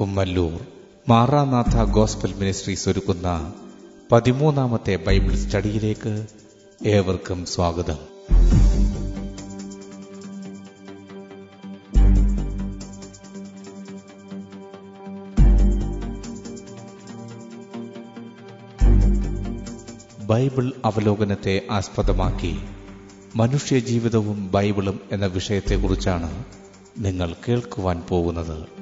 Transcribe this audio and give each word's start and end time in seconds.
Kummallur. 0.00 0.60
Maranatha 1.08 1.84
gospel 1.84 2.32
ministries 2.32 2.88
ഒരുക്കുന്ന 2.88 3.52
പതിമൂന്നാമത്തെ 4.12 4.96
Bible 4.96 5.34
സ്റ്റഡിയിലേക്ക് 5.34 6.26
ഏവർക്കും 6.86 7.46
സ്വാഗതം. 7.46 7.96
ബൈബിൾ 20.26 20.72
അവലോകനത്തെ 20.84 21.62
ആസ്പദമാക്കി 21.70 22.58
മനുഷ്യജീവിതവും 23.36 24.50
ബൈബിളും 24.52 25.00
എന്ന 25.12 25.26
വിഷയത്തെക്കുറിച്ചാണ് 25.26 26.44
നിങ്ങൾ 26.98 27.34
കേൾക്കുവാൻ 27.48 28.02
പോകുന്നത്. 28.08 28.81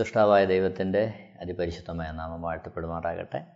സൃഷ്ടാവായ 0.00 0.44
ദൈവത്തിന്റെ 0.44 1.34
അതിപരിശുദ്ധമായ 1.40 2.10
നാമം 2.10 2.42
വാഴ്ത്തപ്പെടുമാറാകട്ടെ. 2.42 3.46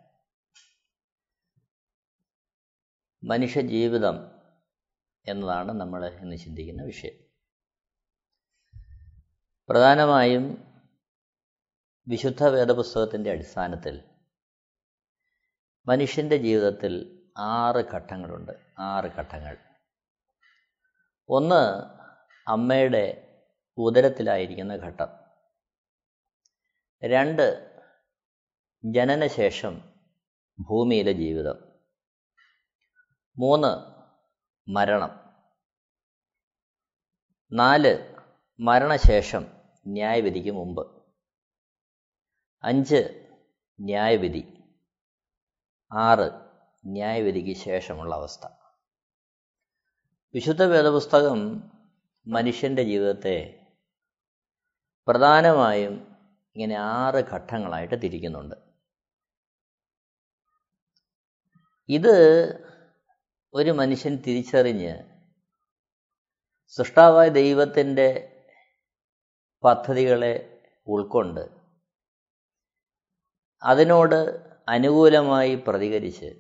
മനുഷ്യജീവിതം 3.25 4.31
എന്നതാണ് 5.28 5.73
നമ്മൾ 5.73 6.06
ഇന്ന് 6.06 6.36
ചിന്തിക്കുന്ന 6.36 6.83
വിഷയം. 6.83 7.12
പ്രധാനമായും 9.69 10.75
വിശുദ്ധ 12.09 12.45
വേദപുസ്തകത്തിന്റെ 12.45 13.31
അടിസ്ഥാനത്തിൽ 13.31 14.05
മനുഷ്യന്റെ 15.86 16.36
ജീവിതത്തിൽ 16.36 17.23
ആറ് 17.39 17.77
ഘട്ടങ്ങളുണ്ട്. 17.77 18.53
ആറ് 18.79 19.05
ഘട്ടങ്ങൾ. 19.05 19.56
ഒന്ന് 21.29 21.83
അമ്മയുടെ 22.51 23.34
ഉദരത്തിലായിരിക്കുന്ന 23.77 24.75
ഘട്ടം. 24.75 25.23
രണ്ട് 27.06 27.77
ജനനശേഷം 28.84 29.92
ഭൂമിയിലെ 30.60 31.12
ജീവിതം. 31.12 31.72
മൂന്ന് 33.38 33.94
മരണം. 34.70 35.36
നാല് 37.52 38.14
മരണശേഷം 38.61 39.46
ന്യായവിധിക്ക് 39.86 40.50
മുമ്പ്. 40.50 41.02
അഞ്ച് 42.62 43.33
ന്യായവിധി. 43.80 44.62
ആറ് 45.92 46.30
ന്യായവിധിക്ക് 46.84 47.56
ശേഷമുള്ള 47.56 48.14
അവസ്ഥ. 48.14 48.46
വിശുദ്ധ 50.34 50.62
വേദപുസ്തകം 50.62 51.70
മനുഷ്യന്റെ 52.27 52.83
ജീവിതത്തെ 52.83 53.67
പ്രധാനമായും 55.06 56.14
ഇങ്ങനെ 56.57 56.75
ആറ് 56.75 57.15
ഘട്ടങ്ങളായിട്ട് 57.15 57.95
തിരിക്കുന്നുണ്ട്. 57.95 58.55
ഇത് 61.89 62.15
ഒരു 63.55 63.70
മനുഷ്യൻ 63.70 64.17
തിരിച്ചറിഞ്ഞ് 64.17 64.95
സൃഷ്ടാവായ 66.69 67.29
ദൈവത്തിന്റെ 67.29 68.09
പദ്ധതികളെ 69.65 70.63
ഉൾക്കൊണ്ട് 70.89 71.45
അതിനോട് 73.63 74.17
അനുകൂലമായി 74.69 75.55
പ്രതികരിച്ച് 75.55 76.31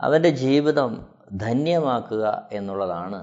അവന്റെ 0.00 0.30
ജീവിതം 0.30 0.92
ധന്യമാക്കുക 1.36 2.48
എന്നുള്ളതാണ് 2.52 3.20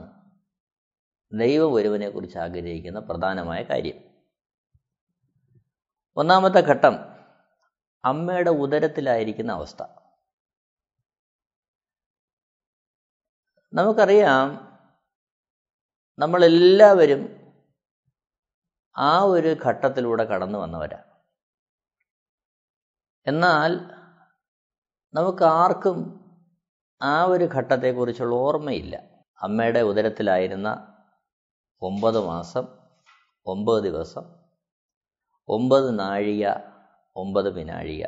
ദൈവ 1.40 1.64
ഒരുവനെക്കുറിച്ച് 1.64 2.38
ആഗ്രഹിക്കുന്ന 2.38 3.00
പ്രധാനമായ 3.00 3.64
കാര്യം. 3.64 4.09
ഒന്നാമത്തെ 6.18 6.60
ഘട്ടം 6.60 6.96
അമ്മയുടെ 8.06 8.50
ഉദരത്തിലായിരിക്കുന്ന 8.50 9.52
അവസ്ഥ. 9.52 9.84
നമുക്കറിയാം 13.74 14.70
നമ്മളെല്ലാവരും 16.20 17.40
ആ 18.98 19.20
ഒരു 19.24 19.56
ഘട്ടത്തിലൂടെ 19.66 20.24
കടന്നു 20.24 20.60
വന്നവരാ. 20.60 21.04
എന്നാൽ 23.28 23.72
നമുക്ക് 25.14 25.44
ആർക്കും 25.44 26.30
ആ 27.02 27.24
ഒരു 27.26 27.44
ഘട്ടത്തെക്കുറിച്ചുള്ള 27.44 28.36
ഓർമ്മയില്ല. 28.36 28.96
അമ്മയുടെ 29.42 29.82
ഉദരത്തിലായിരുന്ന 29.82 30.96
ഒമ്പത് 31.82 32.26
മാസം 32.26 32.68
ഒമ്പത് 33.46 33.84
ദിവസം 33.84 34.39
ഒമ്പത് 35.50 36.00
നാഴിക 36.00 36.48
ഒമ്പത് 37.16 37.50
വിനാഴിക. 37.50 38.06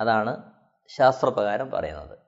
അതാണ് 0.00 0.52
ശാസ്ത്രപ്രകാരം 0.88 1.70
പറയുന്നത്. 1.70 2.18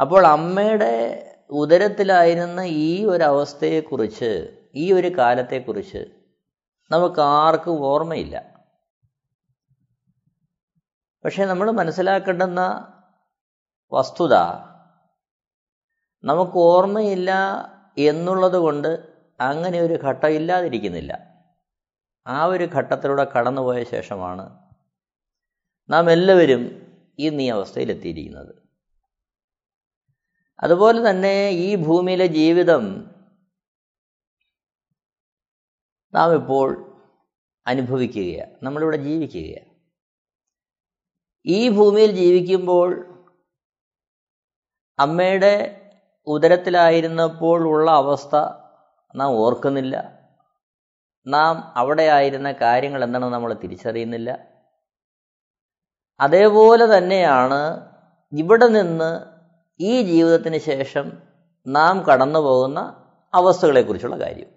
അപ്പോൾ 0.00 0.26
അമ്മയുടെ 0.26 1.26
ഉദരത്തിലായിരുന്ന 1.50 2.60
ഈ 2.60 3.04
ഒരു 3.04 3.24
അവസ്ഥയെക്കുറിച്ച് 3.24 4.56
ഈ 4.74 4.92
ഒരു 4.92 5.18
കാലത്തെക്കുറിച്ച് 5.18 6.06
നമുക്ക് 6.90 7.20
ആർക്കും 7.20 7.86
ഓർമ്മയില്ല. 7.86 8.60
പക്ഷേ 11.24 11.44
നമ്മൾ 11.44 11.70
മനസ്സിലാക്കേണ്ടുന്ന 11.70 12.60
വസ്തുത 13.92 14.34
നമുക്ക് 16.24 16.56
ഓർമ്മയില്ല 16.56 17.30
എന്നുള്ളത് 17.98 18.52
കൊണ്ട് 18.52 19.16
അങ്ങനെ 19.40 19.80
ഒരു 19.80 19.94
ഘട്ടം 19.94 20.28
ഇല്ലാതിരിക്കുന്നില്ല. 20.28 21.29
ആ 22.26 22.46
ഒരു 22.46 22.64
ഘട്ടത്തിലൂടെ 22.64 23.24
കടന്നുപോയ 23.24 23.84
ശേഷമാണ് 23.84 24.44
നാം 25.88 26.10
എല്ലാവരും 26.10 26.62
ഇന്ന് 27.18 27.42
ഈ 27.42 27.48
അവസ്ഥയിലെത്തിയിരിക്കുന്നത് 27.50 28.52
അതുപോലെ 30.62 31.10
തന്നെ 31.10 31.50
ഈ 31.50 31.76
ഭൂമിയിലെ 31.76 32.26
ജീവിതം 32.26 32.84
നാം 36.14 36.34
ഇപ്പോൾ 36.34 36.68
അനുഭവിക്കുകയാണ് 37.66 38.52
നമ്മളിവിടെ 38.62 38.96
ജീവിക്കുകയാണ് 38.96 39.68
ഈ 41.46 41.68
ഭൂമിയിൽ 41.68 42.10
ജീവിക്കുമ്പോൾ 42.12 42.88
അമ്മയുടെ 44.98 45.54
ഉദരത്തിലായിരുന്നപ്പോൾ 46.26 47.60
ഉള്ള 47.68 47.90
അവസ്ഥ 47.90 48.36
നാം 49.14 49.30
ഓർക്കുന്നില്ല. 49.44 50.19
നാം 51.26 51.72
അവിടെ 51.76 52.02
ആയിരുന്ന 52.02 52.52
കാര്യങ്ങൾ 52.52 53.04
എന്താണെന്ന് 53.04 53.34
നമ്മൾ 53.34 53.52
തിരിച്ചറിയുന്നില്ല? 53.52 54.38
അതേപോലെ 56.20 56.98
തന്നെയാണ് 56.98 57.90
ഇവിടെ 58.32 58.66
നിന്ന് 58.66 59.20
ഈ 59.80 60.02
ജീവിതത്തിന് 60.02 60.58
ശേഷം 60.58 61.22
നാം 61.66 62.02
കടന്നു 62.02 62.38
പോകുന്ന 62.38 63.06
അവസ്ഥകളെക്കുറിച്ചുള്ള 63.34 64.20
കാര്യം. 64.20 64.50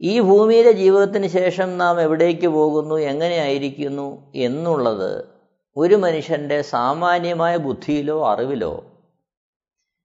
ഈ 0.00 0.20
ഭൂമിയിലെ 0.20 0.72
ജീവിതത്തിന് 0.72 1.26
ശേഷം 1.26 1.78
നാം 1.78 2.00
എവിടേക്ക് 2.00 2.46
പോകുന്നു 2.46 2.94
എങ്ങനെയായിരിക്കുന്നു 2.94 4.32
എന്നുള്ളത് 4.34 5.38
ഒരു 5.76 5.94
മനുഷ്യന്റെ 5.94 6.62
സാമാന്യമായ 6.62 7.56
ബുദ്ധിയിലോ 7.56 8.26
അറിവിലോ 8.28 8.84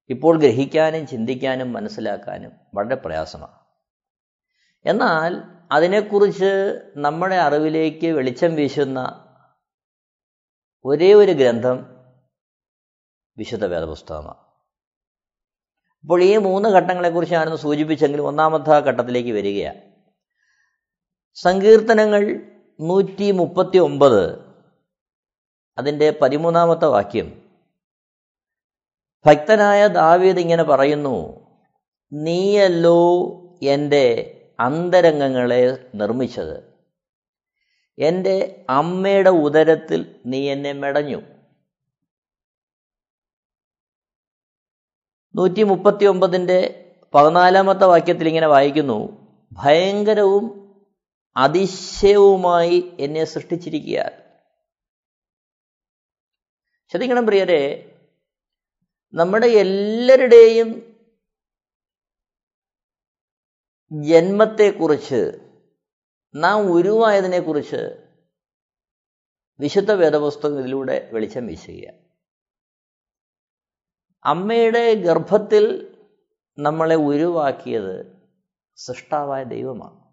ഇപ്പോൾ 0.09 0.39
ഗ്രഹിക്കാനും 0.39 1.07
ചിന്തിക്കാനും 1.07 1.73
മനസ്സിലാക്കാനും 1.73 2.51
വളരെ 2.73 2.95
പ്രയാസമാണ്. 2.95 3.62
എന്നാൽ 4.85 5.41
അതിനെക്കുറിച്ച് 5.71 6.79
നമ്മുടെ 6.95 7.35
അറിവിലേക്ക് 7.35 8.07
വെളിച്ചം 8.07 8.55
വീശുന്ന 8.55 9.19
ഒരേ 10.85 11.13
ഒരു 11.13 11.31
ഗ്രന്ഥം 11.31 12.03
വിശുദ്ധ 13.37 13.65
വേദപുസ്തകമാണ്. 13.65 14.37
അപ്പോൾ 16.01 16.23
ഈ 16.23 16.37
മൂന്ന് 16.37 16.69
ഘട്ടങ്ങളെക്കുറിച്ച് 16.69 17.35
ഞാനൊന്ന് 17.35 17.57
സൂചിപ്പിച്ചെങ്കിലും 17.57 18.27
ഒന്നാമത്തെ 18.27 18.79
ഘട്ടത്തിലേക്ക് 18.79 19.31
വരികയാണ്. 19.31 19.81
സങ്കീർത്തനങ്ങൾ 21.33 22.21
നൂറ്റി 22.79 23.31
മുപ്പത്തി 23.31 23.77
ഒമ്പത് 23.77 24.53
അതിന്റെ 25.77 26.19
പതിമൂന്നാമത്തെ 26.21 26.85
വാക്യം. 26.85 27.43
ഭക്തനായ 29.25 29.87
ദാവീദ് 29.87 30.39
ഇങ്ങനെ 30.39 30.63
പറയുന്നു 30.63 31.15
നീയല്ലോ 32.13 33.01
എന്റെ 33.63 34.39
അന്തരംഗങ്ങളെ 34.59 35.89
നിർമ്മിച്ചത്. 35.95 36.73
എന്റെ 37.97 38.65
അമ്മയുടെ 38.69 39.29
ഉദരത്തിൽ 39.29 40.21
നീ 40.25 40.51
എന്നെ 40.51 40.73
മെടഞ്ഞു. 40.73 41.21
നൂറ്റി 45.35 45.63
മുപ്പത്തി 45.63 46.05
ഒമ്പതിന്റെ 46.05 46.79
പതിനാലാമത്തെ 47.13 47.85
വാക്യത്തിൽ 47.85 48.27
ഇങ്ങനെ 48.27 48.47
വായിക്കുന്നു 48.47 49.29
ഭയങ്കരവും 49.51 50.63
അതിശയവുമായി 51.37 52.97
എന്നെ 52.99 53.23
സൃഷ്ടിച്ചിരിക്കുക 53.23 54.23
ശ്രദ്ധിക്കണം 56.89 57.25
പ്രിയരെ 57.25 57.89
നമ്മുടെ 59.13 59.47
എല്ലാവരുടെയും 59.47 60.92
ജന്മത്തെക്കുറിച്ച് 63.91 65.39
നാം 66.35 66.71
ഉരുവായതിനെക്കുറിച്ച് 66.71 68.09
വിശുദ്ധ 69.59 69.91
വേദപുസ്തകം 69.91 70.59
ഇതിലൂടെ 70.59 71.09
വെളിച്ചം 71.13 71.47
വീശുക 71.47 72.03
അമ്മയുടെ 74.25 74.93
ഗർഭത്തിൽ 74.93 75.95
നമ്മളെ 76.57 76.95
ഉരുവാക്കിയത് 76.95 78.23
സൃഷ്ടാവായ 78.75 79.43
ദൈവമാണ്. 79.43 80.03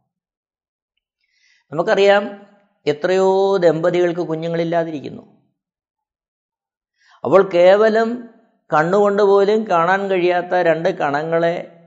നമുക്കറിയാം 1.72 2.46
എത്രയോ 2.86 3.56
ദമ്പതികൾക്ക് 3.56 4.20
കുഞ്ഞുങ്ങളില്ലാതിരിക്കുന്നു. 4.20 5.22
അപ്പോൾ 7.24 7.50
കേവലം 7.54 8.28
കണ്ണുകൊണ്ട് 8.74 9.22
പോലും 9.22 9.70
കാണാൻ 9.70 10.10
കഴിയാത്ത 10.10 10.54
രണ്ട് 10.54 10.88
കണങ്ങളെ 10.88 11.79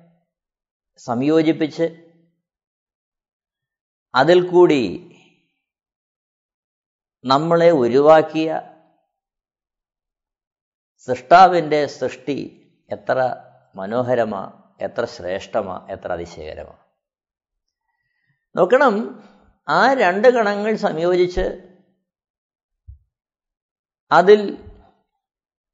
സംയോജിപ്പിച്ച് 0.97 1.85
അതിൽ 4.15 4.49
കൂടി 4.49 4.81
നമ്മളെ 7.25 7.71
ഒഴിവാക്കിയ 7.71 8.61
സൃഷ്ടാവിന്റെ 11.07 11.85
സൃഷ്ടി 11.85 12.37
എത്ര 12.91 13.17
മനോഹരമാ 13.75 14.41
എത്ര 14.81 15.05
ശ്രേഷ്ഠമാ 15.05 15.87
എത്ര 15.89 16.11
അതിശയകരമാ. 16.11 16.75
നോക്കണം 18.55 18.95
ആ 19.67 19.93
രണ്ട് 19.93 20.27
ഗണങ്ങൾ 20.27 20.75
സംയോജിച്ച് 20.75 21.45
അതിൽ 24.11 24.57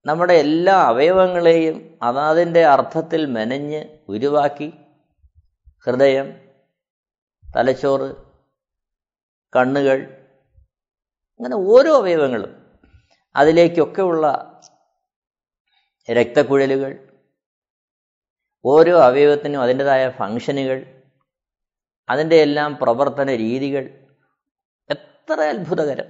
നമ്മുടെ 0.06 0.34
എല്ലാ 0.34 0.76
അവയവങ്ങളെയും 0.82 2.00
അതാതിന്റെ 2.04 2.66
അർത്ഥത്തിൽ 2.66 3.26
മെനഞ്ഞ് 3.26 4.06
ഉരുവാക്കി 4.10 4.74
ഹൃദയം 5.86 6.50
തലച്ചോറ് 7.56 8.16
കണ്ണുകൾ 9.56 10.02
അങ്ങനെ 11.40 11.56
ഓരോ 11.56 11.98
അവയവങ്ങളും. 11.98 12.78
അതിലേക്കൊക്കെയുള്ള 13.36 14.26
രക്തക്കുഴലുകൾ 16.12 17.20
ഓരോ 18.66 19.00
അവയവത്തിനും 19.00 19.62
അതിന്റെതായ 19.62 20.10
ഫങ്ഷനുകൾ 20.10 21.02
അതിന്റെ 22.10 22.36
എല്ലാം 22.36 22.78
പ്രവർത്തന 22.82 23.36
രീതികൾ. 23.36 24.08
എത്ര 24.90 25.42
അത്ഭുതകരം. 25.42 26.06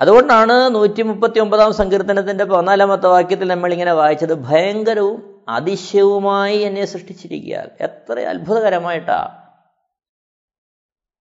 അതുകൊണ്ടാണ് 0.00 0.74
നൂറ്റി 0.74 1.02
മുപ്പത്തി 1.02 1.40
ഒമ്പതാം 1.40 1.72
സങ്കീർത്തനത്തിന്റെ 1.72 2.44
പതിനാലാമത്തെ 2.44 3.06
വാക്യത്തിൽ 3.06 3.48
നമ്മൾ 3.48 3.72
ഇങ്ങനെ 3.72 3.92
വായിച്ചത്. 3.92 4.34
ഭയങ്കരവും 4.34 5.27
അതിശയവുമായി 5.48 6.58
എന്നെ 6.58 6.84
സൃഷ്ടിച്ചിരിക്കുക. 6.84 7.70
എത്ര 7.80 8.20
അത്ഭുതകരമായിട്ടാണ് 8.20 9.48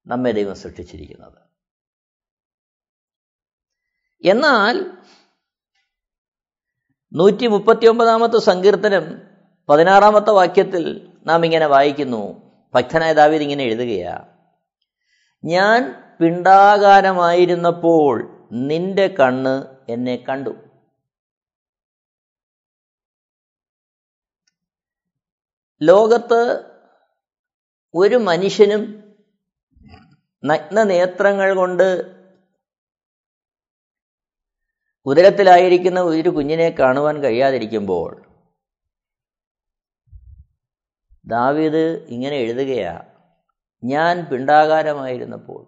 നമ്മെ 0.07 0.31
ദൈവം 0.31 0.55
സൃഷ്ടിച്ചിരിക്കുന്നത്. 0.55 1.41
എന്നാൽ 4.23 4.97
നൂറ്റി 7.13 7.47
മുപ്പത്തി 7.47 7.87
ഒമ്പതാമത്തെ 7.87 8.37
സങ്കീർത്തനം 8.37 9.21
പതിനാറാമത്തെ 9.69 10.31
വാക്യത്തിൽ 10.31 11.13
നാം 11.25 11.45
ഇങ്ങനെ 11.45 11.65
വായിക്കുന്നു. 11.65 12.53
ഭക്തനായ 12.73 13.13
ദാവീദ് 13.13 13.41
ഇങ്ങനെ 13.41 13.63
എഴുതുകയാ 13.63 14.27
ഞാൻ 15.45 16.03
പിണ്ടാകാരമായിരുന്നപ്പോൾ 16.21 18.45
നിന്റെ 18.51 19.07
കണ്ണ് 19.07 19.91
എന്നെ 19.91 20.15
കണ്ടു. 20.15 20.66
ലോകത്ത് 25.81 26.41
ഒരു 27.95 28.15
മനുഷ്യനും 28.15 28.83
നഗ്നനേത്രങ്ങൾ 30.45 31.55
കൊണ്ട് 31.55 32.17
ഉദരത്തിലായിരിക്കുന്ന 35.05 35.99
ഒരു 35.99 36.29
കുഞ്ഞിനെ 36.29 36.69
കാണുവാൻ 36.69 37.15
കഴിയാതിരിക്കുമ്പോൾ 37.23 38.09
ദാവീദ് 41.25 42.05
ഇങ്ങനെ 42.07 42.35
എഴുതുകയാ 42.35 43.13
ഞാൻ 43.83 44.25
പിണ്ടാകാരമായിരുന്നപ്പോൾ 44.25 45.61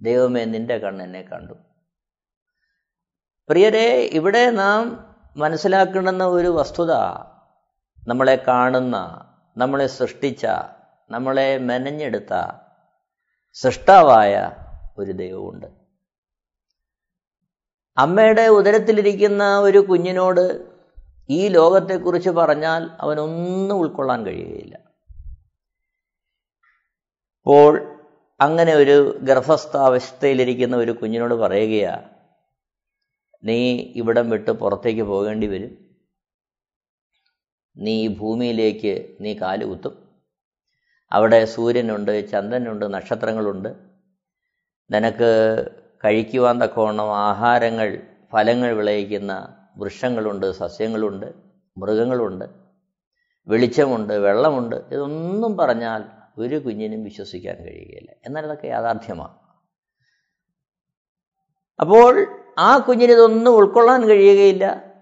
ദൈവമേ 0.00 0.44
നിന്റെ 0.44 0.78
കണ്ണെന്നെ 0.78 1.22
കണ്ടു. 1.22 1.54
പ്രിയരെ 3.48 4.00
ഇവിടെ 4.00 4.50
നാം 4.50 4.82
മനസ്സിലാക്കേണ്ടുന്ന 5.36 6.24
ഒരു 6.24 6.48
വസ്തുത 6.48 6.92
നമ്മളെ 8.06 8.44
കാണുന്ന 8.48 8.96
നമ്മളെ 9.56 9.86
സൃഷ്ടിച്ച 9.86 10.46
നമ്മളെ 11.10 11.58
മെനഞ്ഞെടുത്ത 11.58 12.60
സൃഷ്ടാവായ 13.52 14.50
ഒരു 14.98 15.12
ദൈവമുണ്ട്. 15.12 15.66
അമ്മയുടെ 17.96 18.48
ഉദരത്തിലിരിക്കുന്ന 18.48 19.60
ഒരു 19.60 19.78
കുഞ്ഞിനോട് 19.78 20.74
ഈ 21.30 21.48
ലോകത്തെക്കുറിച്ച് 21.48 22.30
പറഞ്ഞാൽ 22.30 22.90
അവനൊന്നും 23.00 23.76
ഉൾക്കൊള്ളാൻ 23.76 24.26
കഴിയുകയില്ല. 24.26 24.78
അപ്പോൾ 27.40 28.00
അങ്ങനെ 28.40 28.74
ഒരു 28.74 29.18
ഗർഭസ്ഥാവസ്ഥയിലിരിക്കുന്ന 29.22 30.76
ഒരു 30.76 30.92
കുഞ്ഞിനോട് 30.92 31.34
പറയുകയാ 31.34 32.02
നീ 33.44 33.72
ഇവിടം 33.96 34.30
വിട്ട് 34.30 34.50
പുറത്തേക്ക് 34.50 35.02
പോകേണ്ടി 35.02 35.46
വരും. 35.46 35.83
നീ 37.76 38.04
ഈ 38.04 38.18
ഭൂമിയിലേക്ക് 38.18 39.16
നീ 39.20 39.34
കാലുകുത്തും 39.34 40.08
അവിടെ 41.12 41.44
സൂര്യനുണ്ട് 41.44 42.30
ചന്ദ്രനുണ്ട് 42.30 42.94
നക്ഷത്രങ്ങളുണ്ട്. 42.94 43.68
നിനക്ക് 44.90 45.68
കഴിക്കുവാൻ 46.04 46.62
തക്കവണ്ണം 46.62 47.16
ആഹാരങ്ങൾ 47.16 48.02
ഫലങ്ങൾ 48.32 48.72
വിളയിക്കുന്ന 48.72 49.56
വൃക്ഷങ്ങളുണ്ട് 49.76 50.52
സസ്യങ്ങളുണ്ട് 50.52 51.26
മൃഗങ്ങളുണ്ട്. 51.78 52.44
വെളിച്ചമുണ്ട് 53.46 54.14
വെള്ളമുണ്ട്. 54.14 54.76
ഇതൊന്നും 54.76 55.56
പറഞ്ഞാൽ 55.56 56.04
ഒരു 56.38 56.58
കുഞ്ഞിനും 56.58 57.04
വിശ്വസിക്കാൻ 57.04 57.56
കഴിയുകയില്ല. 57.56 58.10
എന്നാൽ 58.26 58.44
ഇതൊക്കെ 58.44 58.66
യാഥാർത്ഥ്യമാണ്. 58.66 59.34
അപ്പോൾ 61.80 62.42
ആ 62.58 62.78
കുഞ്ഞിനിതൊന്നും 62.78 63.54
ഉൾക്കൊള്ളാൻ 63.54 64.08
കഴിയുകയില്ല. 64.08 64.92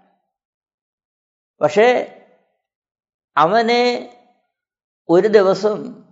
പക്ഷേ 1.60 2.18
അവനെ 3.36 4.16
ഒരു 5.08 5.28
ദിവസം 5.28 6.02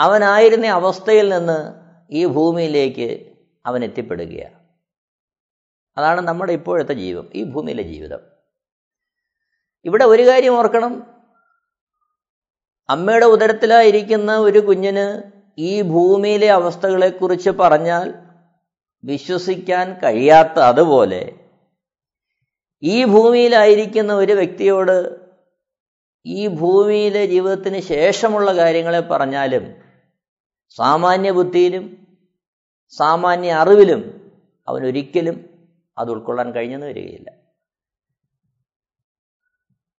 അവനായിരുന്ന 0.00 0.66
അവസ്ഥയിൽ 0.66 1.28
നിന്ന് 1.28 1.74
ഈ 2.10 2.26
ഭൂമിയിലേക്ക് 2.26 3.32
അവൻ 3.66 3.84
എത്തിപ്പെടുകയാണ്. 3.84 4.54
അതാണ് 5.98 6.20
നമ്മുടെ 6.20 6.52
ഇപ്പോഴത്തെ 6.52 6.92
ജീവിതം 6.92 7.30
ഈ 7.34 7.44
ഭൂമിയിലെ 7.44 7.82
ജീവിതം. 7.82 8.18
ഇവിടെ 9.84 10.04
ഒരു 10.04 10.26
കാര്യം 10.26 10.58
ഓർക്കണം. 10.58 11.18
അമ്മയുടെ 12.88 13.26
ഉദരത്തിലായിരിക്കുന്ന 13.26 14.36
ഒരു 14.36 14.58
കുഞ്ഞിന് 14.58 15.32
ഈ 15.58 15.82
ഭൂമിയിലെ 15.82 16.50
അവസ്ഥകളെക്കുറിച്ച് 16.50 17.50
പറഞ്ഞാൽ 17.50 18.14
വിശ്വസിക്കാൻ 19.04 19.94
കഴിയാത്ത 19.94 20.58
അതുപോലെ 20.58 21.32
ഈ 22.82 23.04
ഭൂമിയിലായിരിക്കുന്ന 23.04 24.14
ഒരു 24.14 24.32
വ്യക്തിയോട് 24.32 25.27
ഈ 26.28 26.46
ഭൂമിയിലെ 26.46 27.26
ജീവിതത്തിന് 27.26 27.80
ശേഷമുള്ള 27.80 28.56
കാര്യങ്ങളെ 28.56 29.00
പറഞ്ഞാലും 29.00 29.74
സാമാന്യ 30.68 31.30
ബുദ്ധിയിലും 31.30 32.06
സാമാന്യ 32.90 33.52
അറിവിലും 33.52 34.32
അവനൊരിക്കലും 34.68 35.44
അത് 35.98 36.10
ഉൾക്കൊള്ളാൻ 36.10 36.52
കഴിഞ്ഞെന്ന് 36.52 36.86
വരികയില്ല. 36.86 37.30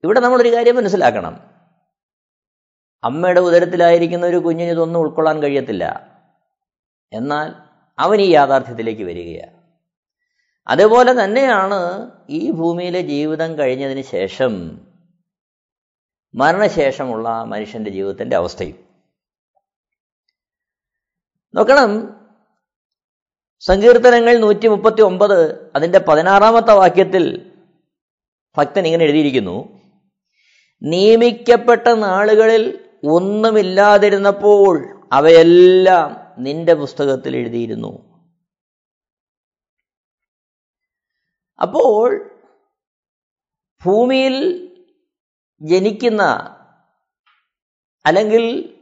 ഇവിടെ 0.04 0.20
നമ്മളൊരു 0.20 0.56
കാര്യം 0.56 0.76
മനസ്സിലാക്കണം. 0.76 1.50
അമ്മയുടെ 3.04 3.40
ഉദരത്തിലായിരിക്കുന്ന 3.40 4.26
ഒരു 4.26 4.38
കുഞ്ഞിന് 4.38 4.70
ഇതൊന്നും 4.70 5.00
ഉൾക്കൊള്ളാൻ 5.00 5.42
കഴിയത്തില്ല. 5.42 6.18
എന്നാൽ 7.14 7.52
അവൻ 8.00 8.22
ഈ 8.22 8.30
യാഥാർത്ഥ്യത്തിലേക്ക് 8.32 9.04
വരികയാണ്. 9.04 9.62
അതുപോലെ 10.68 11.24
തന്നെയാണ് 11.24 12.12
ഈ 12.30 12.52
ഭൂമിയിലെ 12.52 13.02
ജീവിതം 13.02 13.58
കഴിഞ്ഞതിന് 13.58 14.02
ശേഷം 14.02 14.82
മരണശേഷമുള്ള 16.36 17.44
മനുഷ്യന്റെ 17.44 17.92
ജീവിതത്തിന്റെ 17.92 18.36
അവസ്ഥയും. 18.36 18.90
നോക്കണം 21.56 22.20
സങ്കീർത്തനങ്ങൾ 23.60 24.38
നൂറ്റി 24.38 24.68
മുപ്പത്തി 24.68 25.02
ഒമ്പത് 25.02 25.72
അതിന്റെ 25.76 26.00
പതിനാറാമത്തെ 26.00 26.74
വാക്യത്തിൽ 26.74 27.52
ഭക്തൻ 28.58 28.86
ഇങ്ങനെ 28.86 29.04
എഴുതിയിരിക്കുന്നു 29.04 29.80
നിയമിക്കപ്പെട്ട 30.84 31.88
നാളുകളിൽ 31.88 32.90
ഒന്നുമില്ലാതിരുന്നപ്പോൾ 33.10 35.04
അവയെല്ലാം 35.14 36.36
നിന്റെ 36.44 36.74
പുസ്തകത്തിൽ 36.74 37.36
എഴുതിയിരുന്നു. 37.36 38.22
അപ്പോൾ 41.62 42.40
ഭൂമിയിൽ 43.86 44.69
ജനിക്കുന്ന 45.62 46.22
അല്ലെങ്കിൽ 48.06 48.76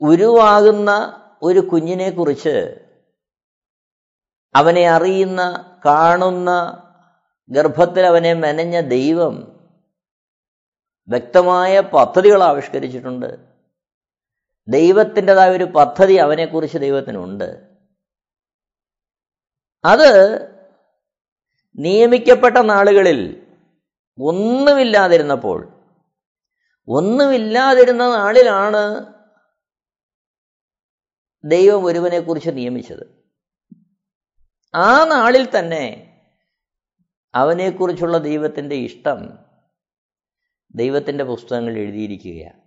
ഉരുവാകുന്ന 0.00 1.16
ഒരു 1.42 1.60
കുഞ്ഞിനെ 1.60 2.10
കുറിച്ച് 2.10 2.86
അവനെ 4.54 4.88
അറിയുന്ന 4.90 5.70
കാണുന്ന 5.86 6.82
ഗർഭത്തിൽ 7.50 8.06
അവനെ 8.06 8.32
മെനഞ്ഞ 8.32 8.80
ദൈവം 8.80 9.60
വ്യക്തമായ 11.08 11.80
പദ്ധതികൾ 11.80 12.42
ആവിഷ്കരിച്ചിട്ടുണ്ട്. 12.42 13.40
ദൈവത്തിന്റെതായ 14.68 15.50
ഒരു 15.50 15.64
പദ്ധതി 15.64 16.14
അവനെക്കുറിച്ച് 16.14 16.78
ദൈവത്തിനുണ്ട്. 16.78 17.78
അത് 19.84 20.40
നിയമിക്കപ്പെട്ട 21.76 22.56
നാളുകളിൽ 22.56 23.46
ഒന്നുമില്ലാതിരുന്നപ്പോൾ 24.22 25.79
ഒന്നുമില്ലാതിരുന്ന 26.90 28.08
നാളിലാണ് 28.08 29.06
ദൈവം 31.44 31.84
ഒരുവനെക്കുറിച്ച് 31.84 32.50
നിയമിച്ചത്. 32.50 33.24
ആ 34.74 35.04
നാളിൽ 35.04 35.58
തന്നെ 35.58 36.06
അവനെക്കുറിച്ചുള്ള 37.34 38.18
ദൈവത്തിന്റെ 38.18 38.74
ഇഷ്ടം 38.74 39.38
ദൈവത്തിന്റെ 40.74 41.24
പുസ്തകങ്ങൾ 41.24 41.76
എഴുതിയിരിക്കുകയാണ്. 41.78 42.60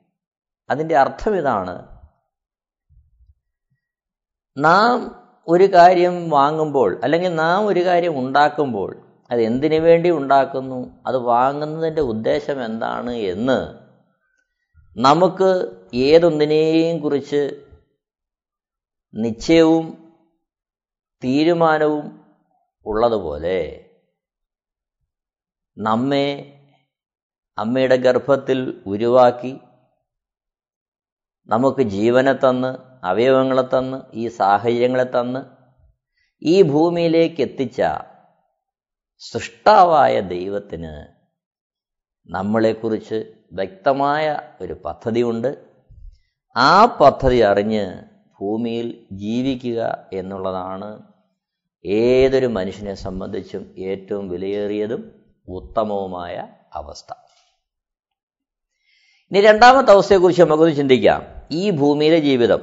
അതിന്റെ 0.69 0.97
അർത്ഥം 0.97 1.35
ഇതാണ് 1.35 1.99
നാം 4.57 5.23
ഒരു 5.47 5.73
കാര്യം 5.73 6.29
വാങ്ങുമ്പോൾ 6.29 7.01
അല്ലെങ്കിൽ 7.03 7.35
നാം 7.35 7.67
ഒരു 7.67 7.85
കാര്യം 7.85 8.19
ഉണ്ടാക്കുമ്പോൾ 8.19 9.23
അത് 9.31 9.41
എന്തിനു 9.41 9.79
വേണ്ടി 9.79 10.11
ഉണ്ടാക്കുന്നു? 10.11 11.03
അത് 11.07 11.17
വാങ്ങുന്നതിന്റെ 11.17 12.01
ഉദ്ദേശം 12.01 12.65
എന്താണ് 12.65 13.11
എന്ന് 13.11 13.82
നമുക്ക് 14.95 15.49
ഏതൊന്നിനെയും 15.93 17.01
കുറിച്ച് 17.01 17.41
നിശ്ചയവും 19.13 19.85
തീരുമാനവും 21.21 22.05
ഉള്ളതുപോലെ 22.85 23.59
നമ്മെ 25.77 26.25
അമ്മയുടെ 27.57 27.95
ഗർഭത്തിൽ 27.95 28.59
ഉരുവാക്കി 28.85 29.53
നമുക്ക് 31.49 31.83
ജീവനെ 31.87 32.33
തന്ന് 32.33 32.71
അവയവങ്ങളെ 33.03 33.63
തന്ന് 33.63 33.97
ഈ 34.13 34.27
സാഹചര്യങ്ങളെ 34.27 35.03
തന്ന് 35.03 35.41
ഈ 36.41 36.61
ഭൂമിയിലേക്ക് 36.61 37.41
എത്തിച്ച 37.41 37.81
സൃഷ്ടാവായ 39.21 40.19
ദൈവത്തിന് 40.19 40.93
നമ്മളെക്കുറിച്ച് 42.27 43.33
വ്യക്തമായ 43.53 44.39
ഒരു 44.61 44.73
പദ്ധതിയുണ്ട്. 44.85 45.65
ആ 46.55 46.85
പദ്ധതി 46.85 47.37
അറിഞ്ഞ് 47.37 47.93
ഭൂമിയിൽ 48.41 49.05
ജീവിക്കുക 49.11 50.05
എന്നുള്ളതാണ് 50.13 51.01
ഏതൊരു 51.85 52.45
മനുഷ്യനെ 52.45 52.93
സംബന്ധിച്ചും 52.93 53.75
ഏറ്റവും 53.77 54.29
വിലയേറിയതും 54.29 55.11
ഉത്തമവുമായ 55.47 56.47
അവസ്ഥ. 56.73 57.13
ഇനി 59.31 59.41
രണ്ടാമത്തെ 59.41 59.91
അവസ്ഥയെക്കുറിച്ച് 59.91 60.41
നമുക്കൊന്ന് 60.41 60.75
ചിന്തിക്കാം. 60.75 61.25
ഈ 61.51 61.69
ഭൂമിയിലെ 61.69 62.19
ജീവിതം. 62.19 62.59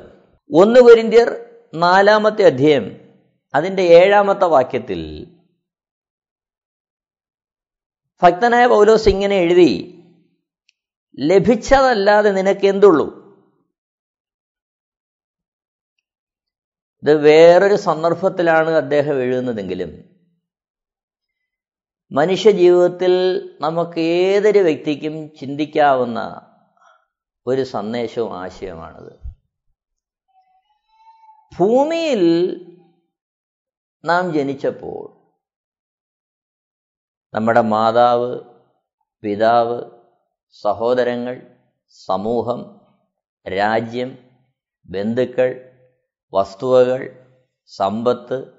ഒന്ന് 0.54 0.80
കൊരിന്ത്യർ 0.80 1.44
നാലാമത്തെ 1.74 2.44
അധ്യയം 2.44 3.00
അതിന്റെ 3.54 3.82
ഏഴാമത്തെ 3.82 4.44
വാക്യത്തിൽ 4.44 5.26
ഭക്തനായ 8.22 8.66
പൗലോസ് 8.66 9.08
ഇങ്ങനെ 9.08 9.36
എഴുതി 9.36 10.02
ലഭിച്ചതല്ലാതെ 11.18 12.30
നിനക്ക് 12.32 12.66
എന്തുള്ളൂ? 12.66 13.06
ഇത് 17.02 17.14
വേറൊരു 17.16 17.76
സന്ദർഭത്തിലാണ് 17.76 18.70
അദ്ദേഹം 18.70 19.22
എഴുതുന്നതെങ്കിലും 19.22 19.90
മനുഷ്യ 22.10 22.50
ജീവിതത്തിൽ 22.50 23.12
നമുക്ക് 23.60 24.00
ഏതൊരു 24.00 24.58
വ്യക്തിക്കും 24.58 25.30
ചിന്തിക്കാവുന്ന 25.40 26.50
ഒരു 27.46 27.62
സന്ദേശവും 27.64 28.36
ആശയമാണത് 28.36 29.12
ഭൂമിയിൽ 31.58 32.22
നാം 34.04 34.32
ജനിച്ചപ്പോൾ 34.32 35.19
നമ്മുടെ 37.34 37.60
മാതാവ് 37.60 38.40
പിതാവ് 39.22 39.82
സഹോദരങ്ങൾ 40.60 41.56
സമൂഹം 41.88 42.80
രാജ്യം 43.48 44.18
ബന്ധുക്കൾ 44.84 45.70
വസ്തുവകൾ 46.32 47.26
സമ്പത്ത് 47.64 48.52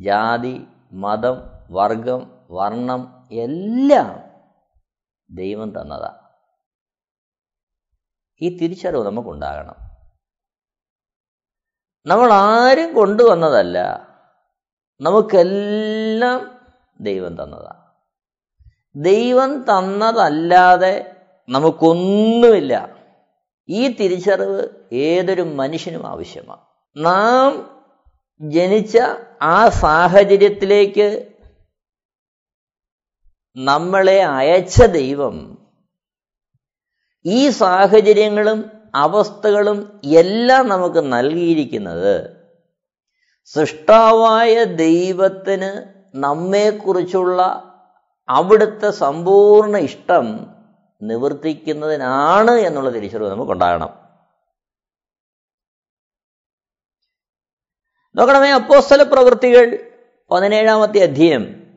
ജാതി 0.00 0.66
മതം 0.92 1.36
വർഗം 1.70 2.46
വർണം 2.50 3.28
എല്ലാം 3.32 4.28
ദൈവം 5.30 5.80
തന്നതാ. 5.80 6.30
ഈ 8.40 8.58
തിരിച്ചറിവ് 8.58 9.06
നമുക്കുണ്ടാകണം. 9.06 9.74
നമ്മൾ 12.06 12.32
ആരും 12.32 12.94
കൊണ്ടുവന്നതല്ല 12.94 13.82
നമുക്കെല്ലാം 15.00 16.58
ദൈവം 17.00 17.42
തന്നതാ. 17.42 17.77
ദൈവം 19.02 19.62
തന്നതല്ലാതെ 19.62 21.14
നമുക്കൊന്നുമില്ല. 21.48 22.96
ഈ 23.68 23.88
തിരിച്ചറിവ് 23.88 24.68
ഏതൊരു 24.92 25.42
മനുഷ്യനും 25.42 26.06
ആവശ്യമാണ്. 26.06 26.60
നാം 26.96 27.78
ജനിച്ച 28.40 28.98
ആ 29.42 29.68
സാഹചര്യത്തിലേക്ക് 29.68 31.28
നമ്മളെ 33.56 34.24
അയച്ച 34.24 34.82
ദൈവം 34.82 35.58
ഈ 37.26 37.48
സാഹചര്യങ്ങളും 37.48 38.70
അവസ്ഥകളും 38.94 40.00
എല്ലാം 40.04 40.68
നമുക്ക് 40.68 41.12
നൽകിയിരിക്കുന്നത് 41.12 42.36
സൃഷ്ടാവായ 43.44 44.64
ദൈവത്തിന് 44.64 45.92
നമ്മെക്കുറിച്ചുള്ള 46.14 47.67
അവിടുത്തെ 48.28 48.90
സമ്പൂർണ 48.90 49.76
ഇഷ്ടം 49.78 50.56
നിവർത്തിക്കുന്നതിനാണ് 51.02 52.50
എന്നുള്ള 52.50 52.90
തിരിച്ചറിവ് 52.90 53.30
നമുക്കുണ്ടാകണം 53.30 54.08
നോക്കണമേ 58.16 58.50
അപ്പോസ്തല 58.50 59.02
പ്രവൃത്തികൾ 59.02 59.94
പതിനേഴാമത്തെ 60.30 61.02
അധ്യയം 61.02 61.74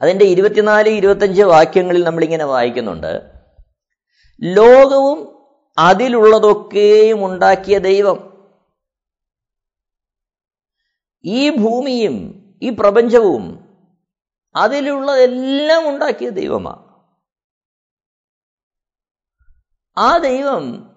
അതിന്റെ 0.00 0.24
ഇരുപത്തിനാല് 0.24 0.88
ഇരുപത്തഞ്ച് 0.88 1.42
വാക്യങ്ങളിൽ 1.42 2.04
നമ്മളിങ്ങനെ 2.04 2.44
വായിക്കുന്നുണ്ട്. 2.44 3.40
ലോകവും 4.42 5.46
അതിലുള്ളതൊക്കെയും 5.78 7.26
ഉണ്ടാക്കിയ 7.26 7.78
ദൈവം 7.78 8.46
ഈ 11.24 11.50
ഭൂമിയും 11.50 12.16
ഈ 12.62 12.70
പ്രപഞ്ചവും 12.70 13.59
അതിലുള്ളതെല്ലാം 14.56 15.88
ഉണ്ടാക്കിയ 15.88 16.28
ദൈവമാണ്. 16.28 16.90
ആ 19.98 20.16
ദൈവം 20.16 20.90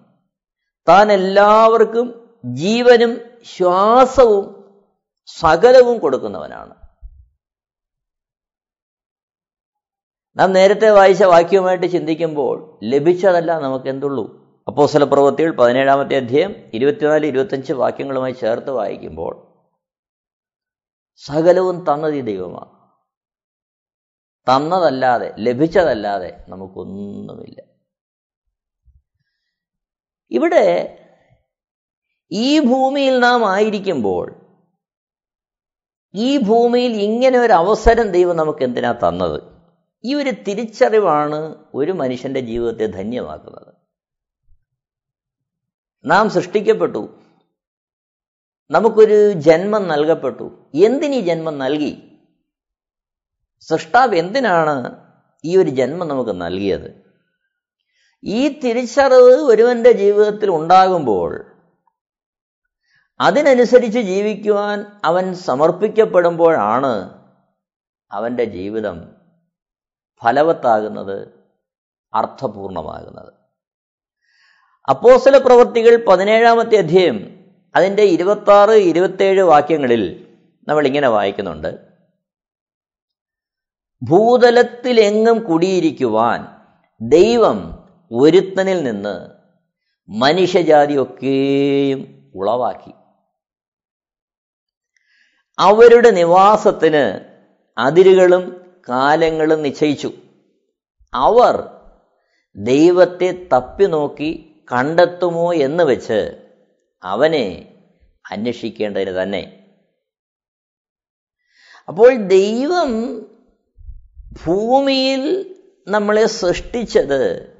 താൻ 0.88 1.12
എല്ലാവർക്കും 1.12 2.38
ജീവനും 2.44 3.42
ശ്വാസവും 3.56 4.64
സകലവും 5.26 5.98
കൊടുക്കുന്നവനാണ്. 5.98 6.74
നാം 10.36 10.52
നേരത്തെ 10.52 10.90
വായിച്ച 10.90 11.24
വാക്യവുമായിട്ട് 11.24 11.86
ചിന്തിക്കുമ്പോൾ 11.86 12.80
ലഭിച്ചതല്ല 12.84 13.58
നമുക്ക് 13.58 13.88
എന്തുള്ളൂ 13.88 14.44
അപ്പോസ്തല 14.68 15.04
പ്രവൃത്തികൾ 15.04 15.56
പതിനേഴാമത്തെ 15.56 16.16
അധ്യായം 16.16 16.70
ഇരുപത്തിനാല് 16.74 17.26
ഇരുപത്തഞ്ച് 17.26 17.72
വാക്യങ്ങളുമായി 17.72 18.32
ചേർത്ത് 18.32 18.70
വായിക്കുമ്പോൾ 18.70 19.54
സകലവും 21.16 21.84
തന്നത് 21.92 22.24
ദൈവമാണ്. 22.24 22.83
തന്നതല്ലാതെ 24.48 25.34
ലഭിച്ചതല്ലാതെ 25.38 26.44
നമുക്കൊന്നുമില്ല. 26.48 27.62
ഇവിടെ 30.30 30.98
ഈ 32.32 32.60
ഭൂമിയിൽ 32.60 33.18
നാം 33.18 33.50
ആയിരിക്കുമ്പോൾ 33.50 34.34
ഈ 36.14 36.38
ഭൂമിയിൽ 36.38 36.92
ഇങ്ങനെ 36.92 37.38
ഒരു 37.38 37.52
അവസരം 37.52 38.10
ദൈവം 38.10 38.36
നമുക്ക് 38.36 38.64
എന്തിനാ 38.64 38.92
തന്നത്? 38.92 39.42
ഈ 40.04 40.14
ഒരു 40.14 40.30
തിരിച്ചറിവാണ് 40.30 41.54
ഒരു 41.74 41.92
മനുഷ്യന്റെ 41.92 42.40
ജീവിതത്തെ 42.40 42.86
ധന്യമാക്കുന്നത്. 42.86 43.74
നാം 46.04 46.30
സൃഷ്ടിക്കപ്പെട്ടു. 46.30 47.20
നമുക്കൊരു 48.70 49.32
ജന്മം 49.32 49.88
നൽകപ്പെട്ടു. 49.88 50.70
എന്തിനീ 50.74 51.20
ജന്മം 51.20 51.58
നൽകി? 51.58 52.13
സൃഷ്ടാവ് 53.60 54.14
എന്തിനാണ് 54.14 55.04
ഈ 55.44 55.56
ഒരു 55.56 55.70
ജന്മം 55.70 56.08
നമുക്ക് 56.08 56.40
നൽകിയത്? 56.40 57.04
ഈ 58.24 58.60
തിരിച്ചറിവ് 58.60 59.42
ഒരുവന്റെ 59.42 59.92
ജീവിതത്തിൽ 59.92 60.50
ഉണ്ടാകുമ്പോൾ 60.50 61.44
അതിനനുസരിച്ച് 63.20 63.98
ജീവിക്കുവാൻ 63.98 64.86
അവൻ 65.04 65.34
സമർപ്പിക്കപ്പെടുമ്പോഴാണ് 65.34 67.24
അവന്റെ 68.12 68.44
ജീവിതം 68.44 69.16
ഫലവത്താകുന്നത് 70.24 71.28
അർത്ഥപൂർണമാകുന്നത്. 72.14 73.32
അപ്പോസല 74.88 75.38
പ്രവൃത്തികൾ 75.38 76.04
പതിനേഴാമത്തെ 76.08 76.76
അധ്യായം 76.76 77.44
അതിന്റെ 77.76 78.02
ഇരുപത്താറ് 78.02 78.70
ഇരുപത്തേഴ് 78.70 79.42
വാക്യങ്ങളിൽ 79.42 80.34
നമ്മൾ 80.68 80.86
ഇങ്ങനെ 80.86 81.08
വായിക്കുന്നുണ്ട്. 81.08 81.93
ഭൂതലത്തിലെങ്ങും 84.02 85.44
കുടിയിരിക്കുവാൻ 85.44 86.46
ദൈവം 87.00 87.88
ഒരുത്തനിൽ 88.12 88.82
നിന്ന് 88.82 89.30
മനുഷ്യജാതിയൊക്കെയും 90.08 92.30
ഉളവാക്കി. 92.34 92.92
അവരുടെ 95.58 96.10
നിവാസത്തിന് 96.10 97.20
അതിരുകളും 97.78 98.64
കാലങ്ങളും 98.88 99.62
നിശ്ചയിച്ചു. 99.62 100.12
അവർ 101.14 101.68
ദൈവത്തെ 102.56 103.46
തപ്പി 103.52 103.84
നോക്കി 103.84 104.62
കണ്ടെത്തുമോ 104.72 105.54
എന്ന് 105.54 105.84
വെച്ച് 105.84 106.50
അവനെ 107.02 107.74
അന്വേഷിക്കേണ്ടതിന് 108.30 109.22
തന്നെ. 109.22 109.66
അപ്പോൾ 111.88 112.14
ദൈവം 112.14 113.20
ഭൂമിയിൽ 114.42 115.54
നമ്മളെ 115.88 116.26
സൃഷ്ടിച്ചത് 116.26 117.54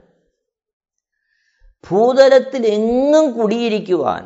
ഭൂതലത്തിൽ 1.90 2.66
എങ്ങും 2.66 3.32
കുടിയിരിക്കുവാൻ. 3.32 4.24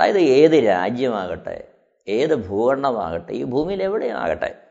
അതായത് 0.00 0.18
ഏത് 0.18 0.66
രാജ്യമാകട്ടെ 0.66 1.74
ഏത് 2.08 2.34
ഭൂഖണ്ഡമാകട്ടെ 2.34 3.32
ഈ 3.32 3.44
ഭൂമിയിൽ 3.44 3.82
എവിടെയാകട്ടെ. 3.82 4.68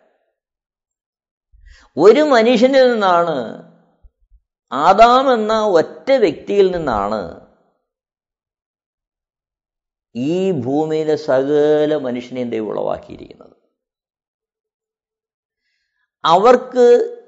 ഒരു 1.98 2.22
മനുഷ്യനിൽ 2.22 2.92
നിന്നാണ് 2.94 3.68
ആദാം 4.72 5.34
എന്ന 5.34 5.66
ഒറ്റ 5.66 6.12
വ്യക്തിയിൽ 6.12 6.72
നിന്നാണ് 6.72 7.48
ഈ 10.16 10.52
ഭൂമിയിലെ 10.52 11.16
സകല 11.16 11.96
മനുഷ്യനെയും 11.96 12.50
ദൈവം 12.50 12.68
ഉളവാക്കിയിരിക്കുന്നത്. 12.68 13.57
അവർക്ക് 16.28 16.86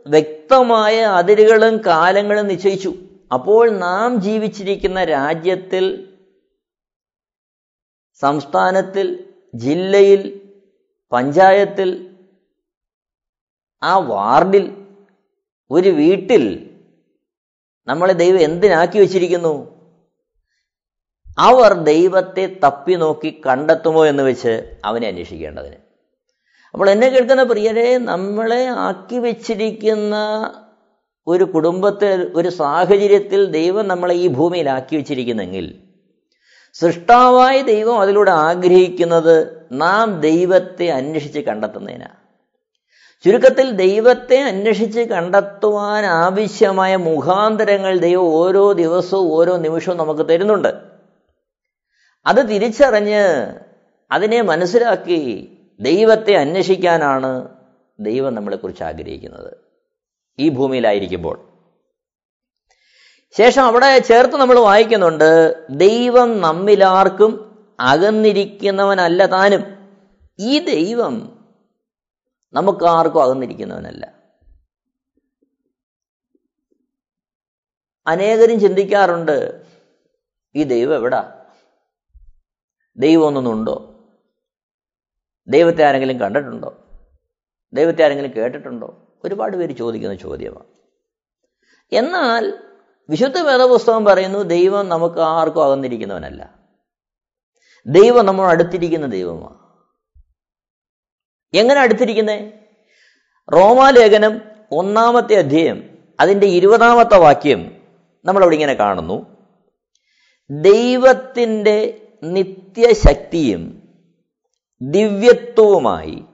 വ്യക്തമായ 0.08 1.02
അതിരുകളും 1.02 1.82
കാലങ്ങളും 1.86 2.48
നിശ്ചയിച്ചു. 2.48 2.96
അപ്പോൾ 3.34 3.70
നാം 3.70 4.22
ജീവിച്ചിരിക്കുന്ന 4.22 5.04
രാജ്യത്തിൽ 5.04 6.16
സംസ്ഥാനത്തിൽ 8.22 9.08
ജില്ലയിൽ 9.56 10.22
പഞ്ചായത്തിൽ 11.12 11.90
ആ 13.84 13.98
വാർഡിൽ 13.98 14.66
ഒരു 15.72 15.90
വീട്ടിൽ 15.90 16.44
നമ്മളെ 17.88 18.14
ദൈവം 18.14 18.40
എന്തിനാക്കി 18.40 18.98
വെച്ചിരിക്കുന്നു? 19.00 19.54
അവർ 21.40 21.74
ദൈവത്തെ 21.74 22.60
തപ്പി 22.64 22.94
നോക്കി 22.94 23.42
കണ്ടെത്തുമോ 23.46 24.06
എന്ന് 24.06 24.24
വെച്ച് 24.24 24.82
അവനെ 24.86 25.08
അന്വേഷിക്കേണ്ടതിന്. 25.08 25.89
അപ്പോൾ 26.74 26.90
എന്നെ 26.90 27.08
കേൾക്കുന്ന 27.08 27.44
പ്രിയരെ 27.44 27.98
നമ്മളെ 27.98 28.66
ആക്കി 28.66 29.18
വെച്ചിരിക്കുന്ന 29.18 30.16
ഒരു 31.28 31.44
കുടുംബത്തെ 31.44 32.16
ഒരു 32.16 32.50
സാഹചര്യത്തിൽ 32.50 33.46
ദൈവം 33.46 33.88
നമ്മളെ 33.88 34.16
ഈ 34.16 34.28
ഭൂമിയിൽ 34.28 34.70
ആക്കി 34.70 34.96
വെച്ചിരിക്കുന്നെങ്കിൽ 34.96 35.84
സൃഷ്ടാവായ 36.74 37.62
ദൈവം 37.62 38.00
അതിലൂടെ 38.00 38.32
ആഗ്രഹിക്കുന്നത് 38.32 39.68
നാം 39.72 40.22
ദൈവത്തെ 40.22 40.90
അന്വേഷിച്ച് 40.90 41.40
കണ്ടെത്തുന്നതിനാ. 41.40 42.08
ചുരുക്കത്തിൽ 43.26 43.72
ദൈവത്തെ 43.72 44.42
അന്വേഷിച്ച് 44.42 45.00
കണ്ടെത്തുവാൻ 45.00 46.06
ആവശ്യമായ 46.06 46.96
മുഖാന്തരങ്ങൾ 46.96 47.98
ദൈവം 47.98 48.24
ഓരോ 48.24 48.72
ദിവസവും 48.72 49.34
ഓരോ 49.34 49.58
നിമിഷവും 49.58 49.98
നമുക്ക് 49.98 50.30
തരുന്നുണ്ട്. 50.30 50.68
അത് 52.26 52.50
തിരിച്ചറിഞ്ഞ് 52.50 53.22
അതിനെ 54.12 54.42
മനസ്സിലാക്കി 54.42 55.56
ദൈവത്തെ 55.80 56.36
അന്വേഷിക്കാനാണ് 56.36 57.48
ദൈവം 58.00 58.36
നമ്മളെക്കുറിച്ച് 58.36 58.84
ആഗ്രഹിക്കുന്നത്. 58.84 59.58
ഈ 60.40 60.50
ഭൂമിയിലായിരിക്കുമ്പോൾ. 60.50 61.50
ശേഷം 63.38 63.64
അവിടെ 63.64 64.00
ചേർത്ത് 64.00 64.36
നമ്മൾ 64.36 64.60
വായിക്കുന്നുണ്ട് 64.60 65.56
ദൈവം 65.70 66.42
നമ്മിലാർക്കും 66.42 67.50
അകന്നിരിക്കുന്നവനല്ല 67.80 69.26
താനും. 69.26 69.64
ഈ 70.40 70.60
ദൈവം 70.60 71.46
നമുക്കാർക്കും 72.54 73.24
അകന്നിരിക്കുന്നവനല്ല. 73.24 74.20
അനേകരും 78.08 78.60
ചിന്തിക്കാറുണ്ട് 78.60 79.66
ഈ 80.56 80.64
ദൈവം 80.64 80.96
എവിടാ? 80.96 81.46
ദൈവം 82.98 83.26
ഒന്നൊന്നുണ്ടോ? 83.26 83.99
ദൈവത്തെ 85.50 85.84
ആരെങ്കിലും 85.84 86.20
കണ്ടിട്ടുണ്ടോ? 86.20 86.78
ദൈവത്തെ 87.74 88.04
ആരെങ്കിലും 88.04 88.32
കേട്ടിട്ടുണ്ടോ? 88.38 89.20
ഒരുപാട് 89.24 89.58
പേര് 89.58 89.76
ചോദിക്കുന്ന 89.78 90.16
ചോദ്യമാണ്. 90.16 90.66
എന്നാൽ 91.92 92.54
വിശുദ്ധ 93.10 93.42
വേദപുസ്തകം 93.42 94.06
പറയുന്നു 94.06 94.40
ദൈവം 94.40 94.90
നമുക്ക് 94.90 95.20
ആർക്കും 95.20 95.64
അകന്നിരിക്കുന്നവനല്ല. 95.64 96.60
ദൈവം 97.88 98.26
നമ്മൾ 98.26 98.48
അടുത്തിരിക്കുന്ന 98.48 99.06
ദൈവമാണ്. 99.06 99.60
എങ്ങനെ 101.54 101.80
അടുത്തിരിക്കുന്നേ? 101.80 102.52
റോമാലേഖനം 103.54 104.42
ഒന്നാമത്തെ 104.72 105.36
അധ്യയം 105.36 105.98
അതിന്റെ 106.20 106.48
ഇരുപതാമത്തെ 106.48 107.18
വാക്യം 107.18 107.84
നമ്മളവിടെ 108.26 108.56
ഇങ്ങനെ 108.56 108.74
കാണുന്നു. 108.74 109.38
ദൈവത്തിന്റെ 110.50 112.08
നിത്യശക്തിയും 112.24 113.79
ദിവ്യത്വവുമായി 114.82 116.26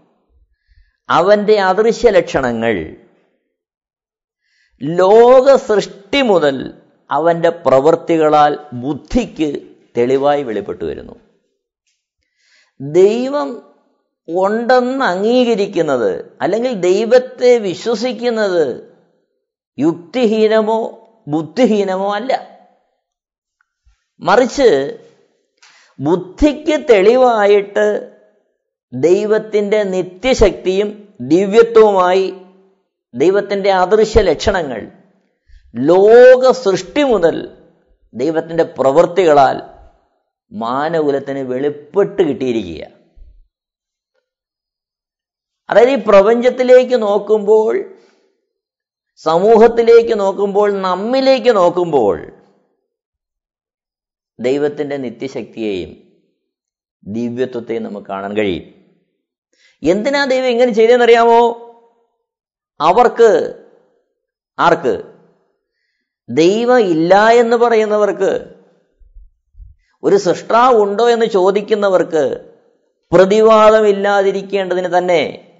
അവന്റെ 1.09 1.59
അദൃശ്യ 1.59 2.09
ലക്ഷണങ്ങൾ 2.09 2.95
ലോക 4.83 5.55
സൃഷ്ടി 5.55 6.21
മുതൽ 6.21 6.73
അവന്റെ 7.11 7.49
പ്രവൃത്തികളാൽ 7.49 8.59
ബുദ്ധിക്ക് 8.73 9.75
തെളിവായി 9.97 10.43
വെളിപ്പെട്ടു 10.43 10.85
വരുന്നു. 10.85 11.13
ദൈവം 12.81 13.75
ഉണ്ടെന്ന് 14.27 15.05
അംഗീകരിക്കുന്നത് 15.05 16.37
അല്ലെങ്കിൽ 16.41 16.73
ദൈവത്തെ 16.73 17.57
വിശ്വസിക്കുന്നത് 17.57 18.95
യുക്തിഹീനമോ 19.79 21.09
ബുദ്ധിഹീനമോ 21.27 22.15
അല്ല. 22.15 22.49
മറിച്ച് 24.19 24.99
ബുദ്ധിക്ക് 25.99 26.87
തെളിവായിട്ട് 26.89 28.14
ദൈവത്തിന്റെ 29.01 29.83
നിത്യശക്തിയും 29.83 31.15
ദിവ്യത്വവുമായി 31.21 32.33
ദൈവത്തിന്റെ 33.13 33.71
അദൃശ്യ 33.71 34.21
ലക്ഷണങ്ങൾ 34.21 34.91
ലോക 35.75 36.51
സൃഷ്ടി 36.51 37.03
മുതൽ 37.03 37.57
ദൈവത്തിന്റെ 38.13 38.63
പ്രവൃത്തികളാൽ 38.63 39.57
മാനകുലത്തിന് 40.51 41.39
വെളിപ്പെട്ട് 41.39 42.21
കിട്ടിയിരിക്കുക 42.23 42.83
അതായത് 45.69 45.89
ഈ 45.89 45.95
പ്രപഞ്ചത്തിലേക്ക് 45.95 47.01
നോക്കുമ്പോൾ 47.01 47.95
സമൂഹത്തിലേക്ക് 49.17 50.19
നോക്കുമ്പോൾ 50.19 50.81
നമ്മിലേക്ക് 50.81 51.55
നോക്കുമ്പോൾ 51.55 52.17
ദൈവത്തിന്റെ 54.39 54.97
നിത്യശക്തിയെയും 54.97 56.05
ദിവ്യത്വത്തെയും 57.03 57.83
നമുക്ക് 57.83 58.07
കാണാൻ 58.07 58.37
കഴിയും. 58.37 58.84
എന്തിനാ 59.83 60.25
ദൈവം 60.25 60.47
ഇങ്ങനെ 60.47 60.71
ചെയ്തതെന്നറിയാമോ? 60.71 61.61
അവർക്ക് 62.79 63.63
ആർക്ക്? 64.59 65.03
ദൈവം 66.29 66.79
ഇല്ല 66.79 67.27
എന്ന് 67.27 67.57
പറയുന്നവർക്ക്. 67.57 68.53
ഒരു 70.03 70.15
സൃഷ്ടാവ് 70.15 70.81
ഉണ്ടോ 70.81 71.09
എന്ന് 71.09 71.25
ചോദിക്കുന്നവർക്ക് 71.25 72.51
പ്രതിവാദമില്ലാതിരിക്കേണ്ടതിന് 73.11 74.97
തന്നെ. 74.97 75.51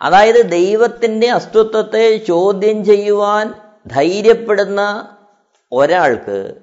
അതായത് 0.00 0.50
ദൈവത്തിന്റെ 0.50 1.30
അസ്തിത്വത്തെ 1.30 2.16
ചോദ്യം 2.16 2.84
ചെയ്യുവാൻ 2.84 3.54
ധൈര്യപ്പെടുന്ന 3.86 5.08
ഒരാൾക്ക് 5.72 6.54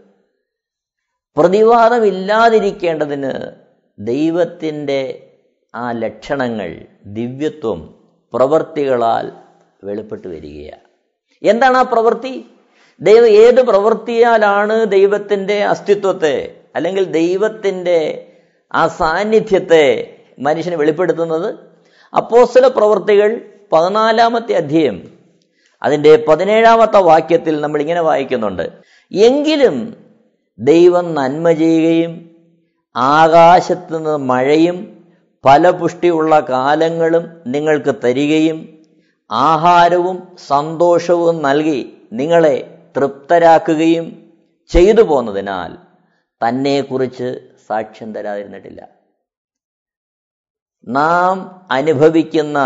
പ്രതിവാദമില്ലാതിരിക്കേണ്ടതിന് 1.38 3.32
ദൈവത്തിന്റെ 4.00 5.28
ആ 5.76 5.92
ലക്ഷണങ്ങൾ 5.92 6.86
ദിവ്യത്വം 7.06 7.96
പ്രവൃത്തികളാൽ 8.34 9.32
വെളിപ്പെട്ടു 9.84 10.28
വരികയാണ്. 10.28 10.82
എന്താണ് 11.44 11.78
ആ 11.78 11.82
പ്രവൃത്തി? 11.82 12.46
ദൈവം 13.02 13.28
ഏത് 13.28 13.62
പ്രവൃത്തിയാലാണ് 13.62 14.86
ദൈവത്തിന്റെ 14.86 15.64
അസ്തിത്വത്തെ 15.64 16.56
അല്ലെങ്കിൽ 16.76 17.04
ദൈവത്തിന്റെ 17.04 18.28
ആ 18.74 18.88
സാന്നിധ്യത്തെ 18.88 20.18
മനുഷ്യന് 20.40 20.76
വെളിപ്പെടുത്തുന്നത്? 20.76 21.56
അപ്പോസ്തല 22.16 22.68
പ്രവൃത്തികൾ 22.68 23.42
പതിനാലാമത്തെ 23.72 24.54
അധ്യയം 24.54 25.10
അതിന്റെ 25.84 26.26
പതിനേഴാമത്തെ 26.28 26.98
വാക്യത്തിൽ 26.98 27.62
നമ്മൾ 27.62 27.82
ഇങ്ങനെ 27.82 28.02
വായിക്കുന്നുണ്ട്. 28.02 28.72
എങ്കിലും 29.12 29.96
ദൈവം 30.60 31.16
നന്മ 31.16 31.52
ചെയ്യുകയും 31.52 32.30
ആകാശത്തു 32.96 33.98
നിന്ന് 33.98 34.18
മഴയും 34.18 35.01
ഫലപുഷ്ടിയുള്ള 35.46 36.40
കാലങ്ങളും 36.40 37.44
നിങ്ങൾക്ക് 37.46 37.96
തരികയും 38.04 38.60
ആഹാരവും 39.30 40.38
സന്തോഷവും 40.38 41.42
നൽകി 41.44 42.10
നിങ്ങളെ 42.14 42.56
തൃപ്തരാക്കുകയും 42.98 44.08
ചെയ്തു 44.70 45.02
പോന്നതിനാൽ 45.02 45.72
തന്നെക്കുറിച്ച് 46.42 47.30
സാക്ഷ്യം 47.70 48.14
തരാതിരുന്നിട്ടില്ല. 48.14 48.82
നാം 50.88 51.68
അനുഭവിക്കുന്ന 51.72 52.60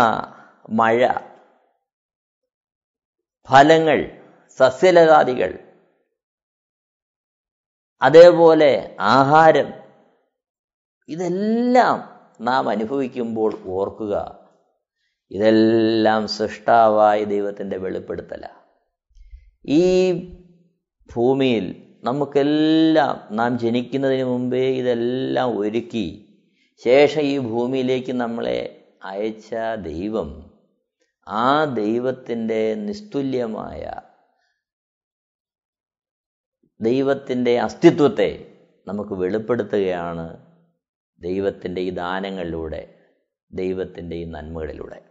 മഴ 0.70 1.00
ഫലങ്ങൾ 3.48 3.98
സസ്യലതാദികൾ 4.60 5.50
അതേപോലെ 8.02 8.96
ആഹാരം 9.00 9.68
ഇതെല്ലാം 11.08 12.15
നാം 12.40 12.68
അനുഭവിക്കുമ്പോൾ 12.68 13.52
ഓർക്കുക 13.66 14.14
ഇതെല്ലാം 15.30 16.26
സൃഷ്ടാവായ 16.28 17.24
ദൈവത്തിന്റെ 17.24 17.76
വെളിപ്പെടുത്തല. 17.76 18.44
ഈ 19.64 19.84
ഭൂമിയിൽ 21.08 21.66
നമുക്കെല്ലാം 22.04 23.28
നാം 23.30 23.58
ജനിക്കുന്നതിന് 23.58 24.24
മുമ്പേ 24.24 24.78
ഇതെല്ലാം 24.78 25.58
ഒരുക്കി 25.58 26.06
ശേഷം 26.84 27.20
ഈ 27.20 27.38
ഭൂമിയിലേക്ക് 27.38 28.12
നമ്മളെ 28.12 28.58
അയച്ച 29.02 29.54
ദൈവം 29.76 30.52
ആ 31.26 31.64
ദൈവത്തിന്റെ 31.64 32.74
നിസ്തുല്യമായ 32.74 33.82
ദൈവത്തിന്റെ 36.80 37.60
അസ്തിത്വത്തെ 37.60 38.30
നമുക്ക് 38.86 39.14
വെളിപ്പെടുത്തുകയാണ് 39.14 40.45
ദൈവത്തിന്റെ 41.20 41.80
ഈ 41.80 41.90
ദാനങ്ങളിലൂടെ 41.90 42.88
ദൈവത്തിന്റെ 43.52 44.16
ഈ 44.16 44.24
നന്മകളിലൂടെ. 44.24 45.02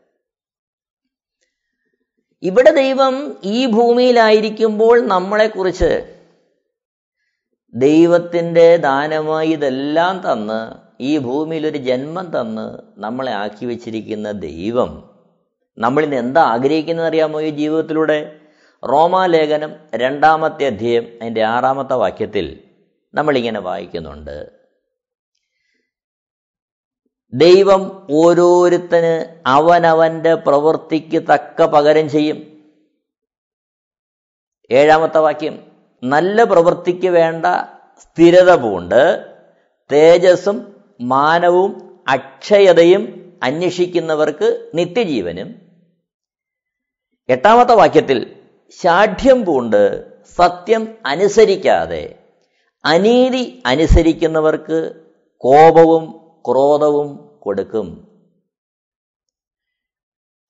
ഇവിടെ 2.43 2.71
ദൈവം 2.71 3.37
ഈ 3.43 3.65
ഭൂമിയിലായിരിക്കുമ്പോൾ 3.65 5.07
നമ്മളെക്കുറിച്ച് 5.07 6.21
ദൈവത്തിന്റെ 7.73 8.77
ദാനമായി 8.77 9.49
ഇതെല്ലാം 9.49 10.31
തന്ന് 10.31 10.85
ഈ 11.01 11.17
ഭൂമിയിൽ 11.17 11.67
ഒരു 11.67 11.77
ജന്മം 11.77 12.41
തന്ന് 12.41 12.79
നമ്മളെ 12.97 13.31
ആക്കി 13.31 13.65
വെച്ചിരിക്കുന്ന 13.65 14.31
ദൈവം 14.31 15.15
നമ്മളിന്ന് 15.77 16.15
എന്താ 16.15 16.41
ആഗ്രഹിക്കുന്നത് 16.41 17.05
അറിയാമോ 17.05 17.41
ഈ 17.41 17.49
ജീവിതത്തിലൂടെ? 17.49 18.39
റോമാലേഖനം 18.91 19.75
രണ്ടാമത്തെ 19.95 20.65
അധ്യയം 20.65 21.19
അതിന്റെ 21.21 21.43
ആറാമത്തെ 21.43 21.93
വാക്യത്തിൽ 21.93 22.63
നമ്മളിങ്ങനെ 23.13 23.59
വായിക്കുന്നുണ്ട്. 23.59 24.64
ദൈവം 27.37 28.07
ഓരോരുത്തന് 28.11 29.41
അവനവന്റെ 29.45 30.35
പ്രവൃത്തിക്ക് 30.35 31.23
തക്ക 31.23 31.63
പകരം 31.63 32.09
ചെയ്യും. 32.09 32.37
ഏഴാമത്തെ 34.71 35.17
വാക്യം 35.17 35.59
നല്ല 36.03 36.43
പ്രവൃത്തിക്ക് 36.43 37.07
വേണ്ട 37.07 37.45
സ്ഥിരത 37.99 38.55
പൂണ്ട് 38.55 39.25
തേജസ്സും 39.91 40.83
മാനവും 41.01 42.01
അക്ഷയതയും 42.07 43.35
അന്വേഷിക്കുന്നവർക്ക് 43.43 44.71
നിത്യജീവനും. 44.73 45.55
എട്ടാമത്തെ 47.29 47.73
വാക്യത്തിൽ 47.73 48.35
ശാഠ്യം 48.83 49.45
പൂണ്ട് 49.45 49.81
സത്യം 50.35 50.97
അനുസരിക്കാതെ 51.05 52.19
അനീതി 52.85 53.63
അനുസരിക്കുന്നവർക്ക് 53.65 54.95
കോപവും 55.37 56.24
ക്രോധവും 56.47 57.39
കൊടുക്കും. 57.39 58.07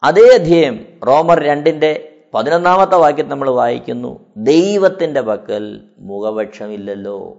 അതേ 0.04 0.34
അധ്യയം 0.34 1.00
റോമർ 1.08 1.40
രണ്ടിന്റെ 1.44 2.24
പതിനൊന്നാമത്തെ 2.34 2.96
വാക്യം 2.96 3.30
നമ്മൾ 3.30 3.50
വായിക്കുന്നു 3.50 4.34
ദൈവത്തിന്റെ 4.38 5.22
പക്കൽ 5.22 5.90
മുഖപക്ഷമില്ലല്ലോ. 6.00 7.38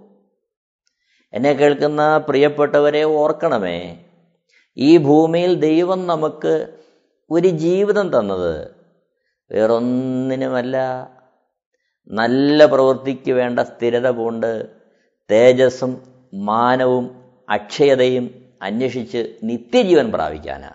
എന്നെ 1.33 1.53
കേൾക്കുന്ന 1.53 2.17
പ്രിയപ്പെട്ടവരെ 2.17 3.03
ഓർക്കണമേ 3.03 4.05
ഈ 4.77 4.97
ഭൂമിയിൽ 4.97 5.59
ദൈവം 5.59 6.07
നമുക്ക് 6.07 6.77
ഒരു 7.31 7.47
ജീവിതം 7.47 8.19
തന്നത് 8.19 8.71
വേറൊന്നിനുമല്ല. 9.51 10.77
നല്ല 12.07 12.65
പ്രവൃത്തിക്ക് 12.65 13.31
വേണ്ട 13.31 13.59
സ്ഥിരത 13.59 14.09
പൂണ്ട് 14.09 14.67
തേജസ്സും 15.31 16.03
മാനവും 16.33 17.33
അക്ഷയതയും 17.49 18.46
അന്വേഷിച്ച് 18.61 19.39
നിത്യജീവൻ 19.43 20.11
പ്രാപിക്കാനാ. 20.11 20.71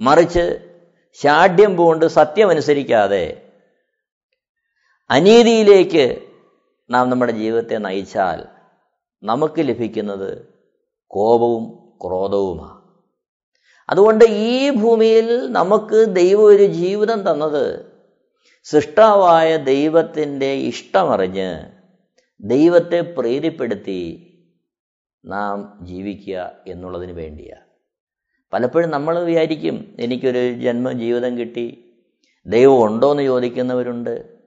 മറിച്ച് 0.00 0.70
ശാഠ്യം 1.14 1.76
പൂണ്ട് 1.76 2.06
സത്യമനുസരിക്കാതെ 2.06 3.52
അനീതിയിലേക്ക് 5.10 6.22
നാം 6.90 7.10
നമ്മുടെ 7.10 7.32
ജീവിതത്തെ 7.32 7.74
നയിച്ചാൽ 7.74 8.46
നമുക്ക് 9.22 9.68
ലഭിക്കുന്നത് 9.68 10.48
കോപവും 11.06 11.64
ക്രോധവുമാണ് 12.06 12.80
അതുകൊണ്ട് 13.88 14.24
ഈ 14.24 14.70
ഭൂമിയിൽ 14.70 15.50
നമുക്ക് 15.50 16.08
ദൈവം 16.08 16.44
ഒരു 16.44 16.64
ജീവിതം 16.64 17.30
തന്നത് 17.30 17.94
സൃഷ്ടാവായ 18.64 19.56
ദൈവത്തിന്റെ 19.56 20.52
ഇഷ്ടമറിഞ്ഞ് 20.52 21.70
ദൈവത്തെ 22.40 23.00
പ്രീതിപ്പെടുത്തി 23.00 24.29
നാം 25.24 25.78
ജീവിക്കുക 25.82 26.52
എന്നുള്ളതിന് 26.66 27.12
വേണ്ടിയാണ് 27.12 27.64
പലപ്പോഴും 28.52 28.90
നമ്മൾ 28.90 29.22
വിചാരിക്കും 29.22 29.96
എനിക്കൊരു 30.00 30.52
ജന്മ 30.52 30.92
ജീവിതം 30.92 31.38
കിട്ടി 31.38 31.84
ദൈവം 32.46 32.84
ഉണ്ടോ 32.84 33.10
എന്ന് 33.10 33.22
ചോദിക്കുന്നവരുണ്ട്. 33.22 34.38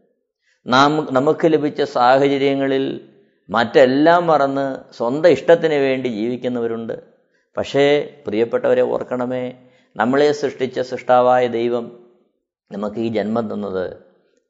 നാം 0.67 1.07
നമുക്ക് 1.11 1.53
ലഭിച്ച 1.53 1.81
സാഹചര്യങ്ങളിൽ 1.81 3.09
മറ്റെല്ലാം 3.49 4.27
മറന്ന് 4.27 4.93
സ്വന്തം 4.93 5.29
ഇഷ്ടത്തിന് 5.29 5.73
വേണ്ടി 5.73 6.07
ജീവിക്കുന്നവരുണ്ട്. 6.07 7.03
പക്ഷേ 7.57 8.15
പ്രിയപ്പെട്ടവരെ 8.27 8.81
ഓർക്കണമേ 8.81 9.53
നമ്മളെ 9.95 10.31
സൃഷ്ടിച്ച 10.31 10.79
സൃഷ്ടാവായ 10.79 11.47
ദൈവം 11.47 12.09
നമുക്ക് 12.71 12.95
ഈ 12.95 13.07
ജന്മം 13.07 13.53
തന്നത് 13.53 13.97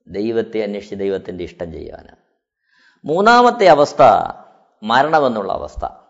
ദൈവത്തെ 0.08 0.64
അന്വേഷിച്ച് 0.64 0.96
ദൈവത്തിന്റെ 0.96 1.44
ഇഷ്ടം 1.44 1.72
ചെയ്യാനാണ് 1.72 2.16
മൂന്നാമത്തെ 3.06 3.66
അവസ്ഥ 3.68 4.02
മരണമെന്നുള്ള 4.84 5.54
അവസ്ഥ. 5.54 6.03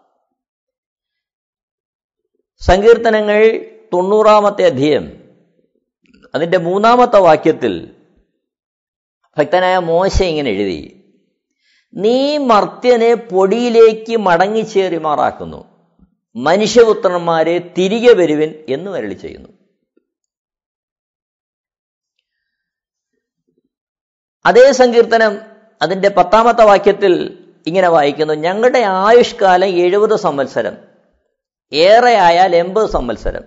സങ്കീർത്തനങ്ങൾ 2.68 3.66
തൊണ്ണൂറാമത്തെ 3.94 4.66
അധ്യയം. 4.66 5.24
അതിന്റെ 6.36 6.58
മൂന്നാമത്തെ 6.58 7.20
വാക്യത്തിൽ 7.20 7.96
ഭക്തനായ 9.38 9.78
മോശ 9.78 10.22
ഇങ്ങനെ 10.24 10.50
എഴുതി 10.50 11.00
നീ 11.94 12.38
മർത്യനെ 12.38 13.14
പൊടിയിലേക്ക് 13.14 14.18
മടങ്ങിച്ചേറിമാറാക്കുന്നു 14.18 15.66
മനുഷ്യപുത്രന്മാരെ 16.36 17.74
തിരികെ 17.78 18.14
വരുവിൻ 18.14 18.64
എന്ന് 18.70 18.92
വരളി 18.92 19.14
ചെയ്യുന്നു. 19.14 19.50
അതേ 24.46 24.72
സങ്കീർത്തനം 24.72 25.38
അതിന്റെ 25.82 26.10
പത്താമത്തെ 26.10 26.64
വാക്യത്തിൽ 26.64 27.46
ഇങ്ങനെ 27.68 27.90
വായിക്കുന്നു 27.90 28.34
ഞങ്ങളുടെ 28.34 28.80
ആയുഷ്കാലം 28.80 29.68
എഴുപത് 29.68 30.20
സംവത്സരം. 30.20 30.93
ഏറെ 31.72 32.16
ആയാൽ 32.16 32.56
എൺപത് 32.56 32.90
സംവത്സരം. 32.90 33.44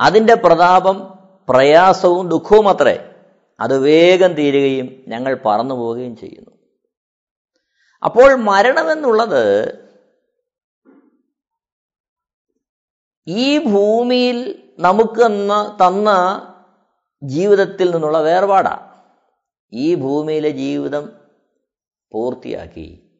അതിന്റെ 0.00 0.34
പ്രതാപം 0.34 1.18
പ്രയാസവും 1.48 2.28
ദുഃഖവും 2.28 2.68
അത്രേ. 2.68 3.10
അത് 3.60 3.78
വേഗം 3.78 4.32
തീരുകയും 4.32 5.04
ഞങ്ങൾ 5.08 5.40
പറന്നു 5.44 5.74
പോവുകയും 5.74 6.16
ചെയ്യുന്നു. 6.16 6.50
അപ്പോൾ 8.04 8.34
മരണമെന്നുള്ളത് 8.34 9.74
ഈ 13.26 13.58
ഭൂമിയിൽ 13.58 14.72
നമുക്ക് 14.78 15.26
തന്ന 15.86 16.10
ജീവിതത്തിൽ 17.22 17.90
നിന്നുള്ള 17.90 18.18
വേർപാടാണ് 18.18 19.02
ഈ 19.72 19.94
ഭൂമിയിലെ 19.94 20.48
ജീവിതം 20.48 21.12
പൂർത്തിയാക്കി. 22.12 23.10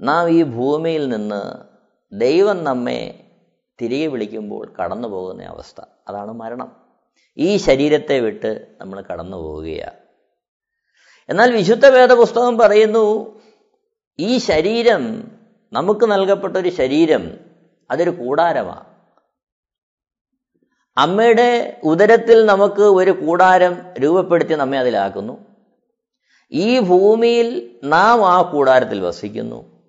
നാം 0.00 0.28
ഈ 0.28 0.42
ഭൂമിയിൽ 0.42 1.08
നിന്ന് 1.08 1.69
ദൈവം 2.12 2.64
നമ്മെ 2.64 3.24
തിരികെ 3.80 4.06
വിളിക്കുമ്പോൾ 4.06 4.74
കടന്നു 4.82 5.08
പോകുന്ന 5.08 5.42
അവസ്ഥ. 5.42 5.84
അതാണ് 6.08 6.32
മരണം. 6.32 6.76
ഈ 7.36 7.56
ശരീരത്തെ 7.56 8.20
വിട്ട് 8.20 8.66
നമ്മൾ 8.80 9.04
കടന്നു 9.12 9.36
പോവുകയാണ്. 9.36 9.96
എന്നാൽ 11.28 11.52
വിശുദ്ധ 11.52 11.86
വേദപുസ്തകം 11.86 12.58
പറയുന്നു 12.58 13.40
ഈ 14.18 14.38
ശരീരം 14.38 15.30
നമുക്ക് 15.72 16.10
നൽകപ്പെട്ട 16.10 16.56
ഒരു 16.56 16.68
ശരീരം 16.68 17.38
അതൊരു 17.90 18.10
കൂടാരമാണ്. 18.10 18.84
അമ്മയുടെ 20.96 21.80
ഉദരത്തിൽ 21.84 22.46
നമുക്ക് 22.46 22.82
ഒരു 22.82 23.10
കൂടാരം 23.10 23.94
രൂപപ്പെടുത്തി 24.02 24.54
നമ്മെ 24.54 24.78
അതിലാക്കുന്നു. 24.78 25.44
ഈ 26.50 26.80
ഭൂമിയിൽ 26.80 27.80
നാം 27.84 28.26
ആ 28.26 28.42
കൂടാരത്തിൽ 28.42 29.00
വസിക്കുന്നു. 29.00 29.82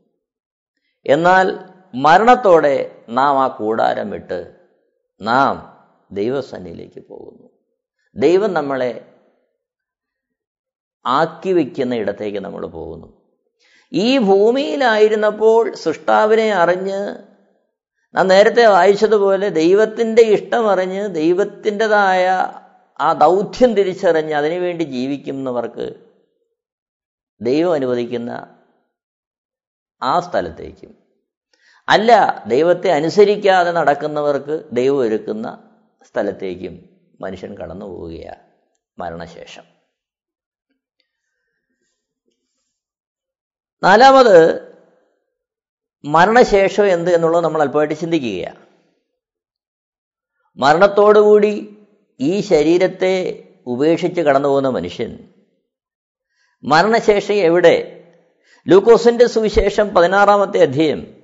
എന്നാൽ 1.06 1.71
മരണത്തോടെ 1.96 3.06
നാം 3.10 3.44
ആ 3.44 3.48
കൂടാരം 3.48 4.10
വിട്ട് 4.10 4.56
നാം 5.22 5.72
ദൈവസന്നിധിയിലേക്ക് 6.12 7.08
പോകുന്നു. 7.08 7.50
ദൈവം 8.16 8.54
നമ്മളെ 8.54 9.14
ആക്കി 11.06 11.54
വയ്ക്കുന്ന 11.54 11.96
ഇടത്തേക്ക് 11.96 12.38
നമ്മൾ 12.38 12.66
പോകുന്നു. 12.66 13.22
ഈ 13.94 14.18
ഭൂമിയിലായിരുന്നപ്പോൾ 14.18 15.76
സൃഷ്ടാവിനെ 15.76 16.52
അറിഞ്ഞ് 16.52 17.18
നാം 18.16 18.28
നേരത്തെ 18.28 18.68
വായിച്ചതുപോലെ 18.68 19.50
ദൈവത്തിന്റെ 19.50 20.22
ഇഷ്ടമറിഞ്ഞ് 20.22 21.16
ദൈവത്തിന്റെതായ 21.16 22.28
ആ 23.02 23.14
ദൗത്യം 23.14 23.74
തിരിച്ചറിഞ്ഞ് 23.74 24.34
അതിനുവേണ്ടി 24.34 24.84
ജീവിക്കുന്നവർക്ക് 24.84 25.94
ദൈവം 27.42 27.74
അനുവദിക്കുന്ന 27.74 28.58
ആ 30.04 30.20
സ്ഥലത്തേക്കും 30.20 31.01
അല്ല 31.92 32.44
ദൈവത്തെ 32.48 32.90
അനുസരിക്കാതെ 32.92 33.72
നടക്കുന്നവർക്ക് 33.72 34.70
ദൈവം 34.74 34.98
ഒരുക്കുന്ന 34.98 35.74
സ്ഥലത്തേക്കും 36.12 36.90
മനുഷ്യൻ 37.22 37.58
കടന്നു 37.58 37.86
പോവുകയാണ് 37.86 38.40
മരണശേഷം. 39.00 39.64
നാലാമത് 43.84 44.38
മരണശേഷം 46.06 46.88
എന്ത് 46.88 47.16
എന്നുള്ളത് 47.16 47.44
നമ്മൾ 47.44 47.62
അല്പമായിട്ട് 47.62 47.94
ചിന്തിക്കുകയാണ് 47.94 48.66
മരണത്തോടുകൂടി 50.58 51.78
ഈ 52.20 52.42
ശരീരത്തെ 52.42 53.44
ഉപേക്ഷിച്ച് 53.68 54.22
കടന്നു 54.22 54.50
പോകുന്ന 54.50 54.70
മനുഷ്യൻ 54.70 55.34
മരണശേഷം 56.64 57.34
എവിടെ? 57.34 57.76
ലൂക്കോസിന്റെ 58.68 59.28
സുവിശേഷം 59.28 59.90
പതിനാറാമത്തെ 59.90 60.62
അധ്യയം 60.62 61.21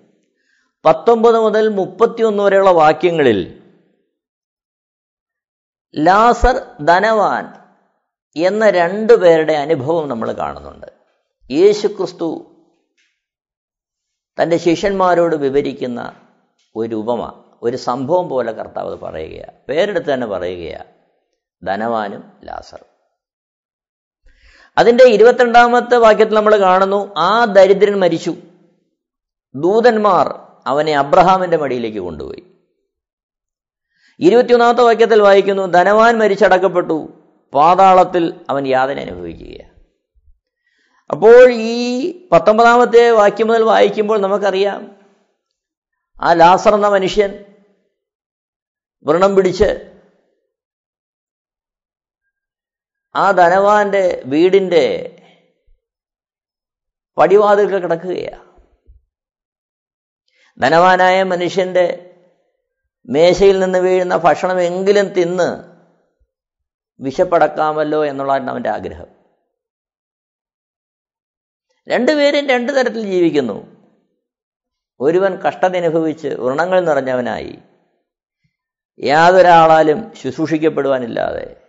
പത്തൊമ്പത് 0.85 1.39
മുതൽ 1.39 1.67
മുപ്പത്തിയൊന്ന് 1.67 2.43
വരെയുള്ള 2.43 2.71
വാക്യങ്ങളിൽ 2.71 3.63
ലാസർ 5.95 6.85
ധനവാൻ 6.85 7.53
എന്ന 8.35 8.69
രണ്ടു 8.69 9.13
പേരുടെ 9.13 9.53
അനുഭവം 9.53 10.09
നമ്മൾ 10.09 10.31
കാണുന്നുണ്ട്. 10.31 10.87
യേശു 11.51 11.87
ക്രിസ്തു 11.87 12.55
തന്റെ 14.41 14.57
ശിഷ്യന്മാരോട് 14.57 15.35
വിവരിക്കുന്ന 15.35 16.13
ഒരു 16.75 16.95
ഉപമ 16.95 17.43
ഒരു 17.61 17.77
സംഭവം 17.77 18.29
പോലെ 18.29 18.51
കർത്താവ് 18.51 18.97
പറയുകയാണ് 18.97 19.51
പേരെടുത്ത് 19.69 20.13
തന്നെ 20.13 20.27
പറയുകയാണ് 20.27 20.85
ധനവാനും 21.67 22.31
ലാസറും. 22.43 22.85
അതിന്റെ 24.77 25.03
ഇരുപത്തിരണ്ടാമത്തെ 25.03 25.97
വാക്യത്തിൽ 25.97 26.35
നമ്മൾ 26.35 26.59
കാണുന്നു 26.59 27.13
ആ 27.17 27.45
ദരിദ്രൻ 27.45 27.99
മരിച്ചു. 27.99 28.35
ദൂതന്മാർ 29.55 30.46
അവനെ 30.67 30.97
അബ്രഹാമിന്റെ 30.97 31.57
മടിയിലേക്ക് 31.57 31.97
കൊണ്ടുപോയി. 31.97 32.43
ഇരുപത്തിയൊന്നാമത്തെ 34.19 34.81
വാക്യത്തിൽ 34.81 35.21
വായിക്കുന്നു 35.21 35.63
ധനവാൻ 35.63 36.17
മരിച്ചടക്കപ്പെട്ടു 36.17 37.23
പാതാളത്തിൽ 37.53 38.45
അവൻ 38.49 38.67
യാതന 38.67 38.99
അനുഭവിക്കുകയാണ്. 38.99 39.77
അപ്പോൾ 41.09 41.53
ഈ 41.53 41.77
പത്തൊമ്പതാമത്തെ 42.31 43.09
വാക്യം 43.09 43.47
മുതൽ 43.47 43.63
വായിക്കുമ്പോൾ 43.63 44.21
നമുക്കറിയാം 44.21 44.95
ആ 46.21 46.33
ലാസർ 46.33 46.75
എന്ന 46.75 46.87
മനുഷ്യൻ 46.87 47.45
വ്രണം 49.05 49.35
പിടിച്ച് 49.35 49.93
ആ 53.15 53.31
ധനവാന്റെ 53.31 54.23
വീടിന്റെ 54.25 54.85
പടിവാതിൽക്ക് 57.17 57.83
കിടക്കുകയാണ്. 57.83 58.46
ധനവാനായ 60.59 61.23
മനുഷ്യന്റെ 61.23 62.15
മേശയിൽ 63.05 63.59
നിന്ന് 63.59 63.79
വീഴുന്ന 63.79 64.17
ഭക്ഷണമെങ്കിലും 64.17 65.07
തിന്ന് 65.07 65.77
വിശപ്പടക്കാമല്ലോ 66.99 68.05
എന്നുള്ളതാണ് 68.05 68.49
അവന്റെ 68.49 68.69
ആഗ്രഹം. 68.69 69.07
രണ്ടുപേരും 71.89 72.47
രണ്ടു 72.47 72.71
തരത്തിൽ 72.71 73.01
ജീവിക്കുന്നു. 73.01 73.77
ഒരുവൻ 74.99 75.35
കഷ്ടതനുഭവിച്ച് 75.35 76.27
വ്രണങ്ങൾ 76.27 76.79
നിറഞ്ഞവനായി. 76.79 77.59
യാതൊരാളാലും 78.99 80.15
ശുശ്രൂഷിക്കപ്പെടുവാനില്ലാതെ 80.15 81.61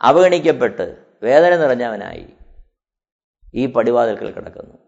അവഗണിക്കപ്പെട്ട് 0.00 1.04
വേദന 1.22 1.56
നിറഞ്ഞവനായി. 1.56 2.26
ഈ 3.54 3.66
പടിവാതിൽക്കൽ 3.66 4.30
കിടക്കുന്നു. 4.30 4.87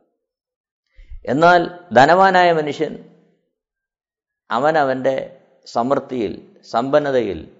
എന്നാൽ 1.26 1.78
ധനവാനായ 1.92 2.52
മനുഷ്യൻ 2.52 3.16
അവൻ 4.50 4.74
സമൃദ്ധിയിൽ 5.66 6.56
സമ്പന്നതയിൽ 6.70 7.56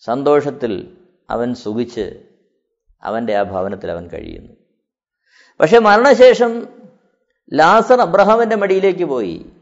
സന്തോഷത്തിൽ 0.00 0.96
അവൻ 1.30 1.54
സുഖിച്ച് 1.54 2.22
അവന്റെ 3.02 3.36
ആ 3.36 3.42
ഭവനത്തിൽ 3.42 3.90
അവൻ 3.90 4.08
കഴിയുന്നു. 4.08 4.52
പക്ഷെ 5.60 5.78
മരണശേഷം 5.78 6.68
ലാസർ 7.54 8.00
അബ്രഹാമിന്റെ 8.00 8.56
മടിയിലേക്ക് 8.56 9.04
പോയി. 9.04 9.52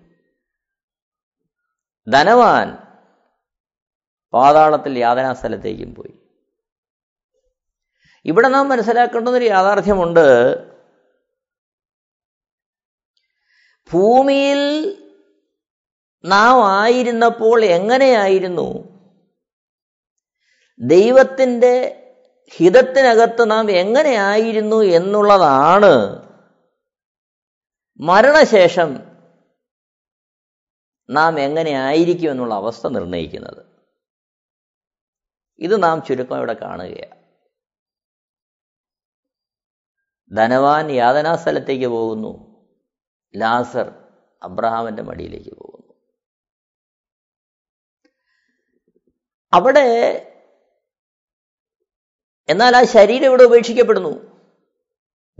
ധനവാൻ 2.09 2.77
പാതാളത്തിൽ 4.33 4.99
യാതനാ 4.99 5.33
സ്ഥലത്തേക്കും 5.33 5.95
പോയി. 5.95 6.15
ഇവിടെ 8.25 8.49
നാം 8.49 8.69
മനസ്സിലാക്കേണ്ടുന്നൊരു 8.69 9.45
യാഥാർത്ഥ്യമുണ്ട്. 9.45 10.59
ഭൂമിയിൽ 13.93 14.93
നാം 16.25 16.81
ആയിരുന്നപ്പോൾ 16.81 17.65
എങ്ങനെയായിരുന്നു? 17.65 19.01
ദൈവത്തിന്റെ 20.79 21.97
ഹിതത്തിനകത്ത് 22.53 23.51
നാം 23.51 23.71
എങ്ങനെയായിരുന്നു 23.71 24.83
എന്നുള്ളതാണ് 24.83 26.23
മരണശേഷം 28.01 29.01
നാം 31.11 31.41
എങ്ങനെയായിരിക്കും 31.41 32.31
എന്നുള്ള 32.31 32.55
അവസ്ഥ 32.55 32.87
നിർണയിക്കുന്നത്. 32.87 33.67
ഇത് 35.59 35.83
നാം 35.83 36.03
ചുരുക്കം 36.03 36.37
ഇവിടെ 36.37 36.53
കാണുകയാണ്. 36.53 37.21
ധനവാൻ 40.37 40.91
യാതനാ 40.91 41.37
സ്ഥലത്തേക്ക് 41.37 41.87
പോകുന്നു. 41.87 42.50
ലാസർ 43.37 43.95
അബ്രഹാമിന്റെ 44.43 45.03
മടിയിലേക്ക് 45.03 45.57
പോകുന്നു. 45.57 45.95
അവിടെ 49.53 50.27
എന്നാൽ 52.49 52.77
ആ 52.77 52.85
ശരീരം 52.85 53.25
ഇവിടെ 53.25 53.43
ഉപേക്ഷിക്കപ്പെടുന്നു. 53.43 54.41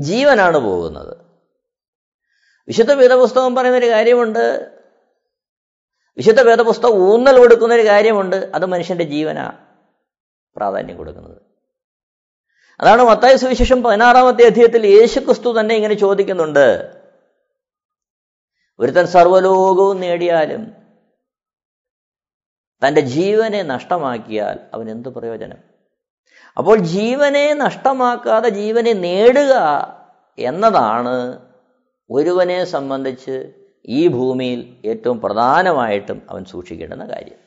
ജീവനാണ് 0.01 0.59
പോകുന്നത്. 0.59 1.17
വിശുദ്ധ 2.69 2.93
വേദപുസ്തകം 2.93 3.55
പറയുന്ന 3.55 3.79
ഒരു 3.79 3.91
കാര്യമുണ്ട്. 3.91 4.77
വിശുദ്ധ 6.17 6.41
വേദപുസ്തകം 6.41 6.93
ഊന്നൽ 6.93 7.39
കൊടുക്കുന്ന 7.39 7.75
ഒരു 7.75 7.87
കാര്യമുണ്ട്. 7.87 8.37
അത് 8.55 8.67
മനുഷ്യന്റെ 8.67 9.05
ജീവനാ 9.05 9.67
പ്രാധാന്യം 10.57 10.97
കൊടുക്കുന്നത്. 10.97 11.43
അതാണ് 12.81 13.03
മത്തായ 13.03 13.37
സുവിശേഷം 13.37 13.83
പതിനാറാമത്തെ 13.83 14.47
അധ്യായത്തിൽ 14.47 14.87
യേശുക്രിസ്തു 14.87 15.61
തന്നെ 15.61 15.75
ഇങ്ങനെ 15.75 15.95
ചോദിക്കുന്നുണ്ട്. 15.95 17.00
ഒരുത്തൻ 18.81 19.07
സർവലോകവും 19.07 20.01
നേടിയാലും 20.01 20.73
തന്റെ 22.87 23.01
ജീവനെ 23.01 23.63
നഷ്ടമാക്കിയാൽ 23.63 24.59
അവൻ 24.75 24.91
എന്ത് 24.91 25.09
പ്രയോജനം? 25.09 25.59
അപ്പോൾ 26.57 26.79
ജീവനെ 26.79 27.55
നഷ്ടമാക്കാതെ 27.55 28.49
ജീവനെ 28.49 28.93
നേടുക 28.93 29.53
എന്നതാണ് 30.39 31.49
ഒരുവനെ 32.11 32.65
സംബന്ധിച്ച് 32.65 33.53
ഈ 33.87 34.09
ഭൂമിയിൽ 34.09 34.83
ഏറ്റവും 34.85 35.21
പ്രധാനമായിട്ടും 35.21 36.27
അവൻ 36.31 36.45
സൂക്ഷിക്കേണ്ടുന്ന 36.45 37.07
കാര്യം. 37.07 37.39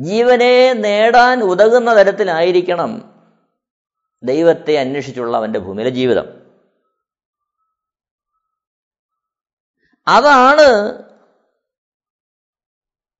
ജീവനെ 0.00 0.72
നേടാൻ 0.72 1.42
ഉതകുന്ന 1.42 1.96
തരത്തിലായിരിക്കണം 1.96 3.22
ദൈവത്തെ 4.22 4.78
അന്വേഷിച്ചുള്ള 4.78 5.36
അവന്റെ 5.36 5.58
ഭൂമിയിലെ 5.58 5.90
ജീവിതം. 5.90 6.35
അതാണ് 10.08 10.68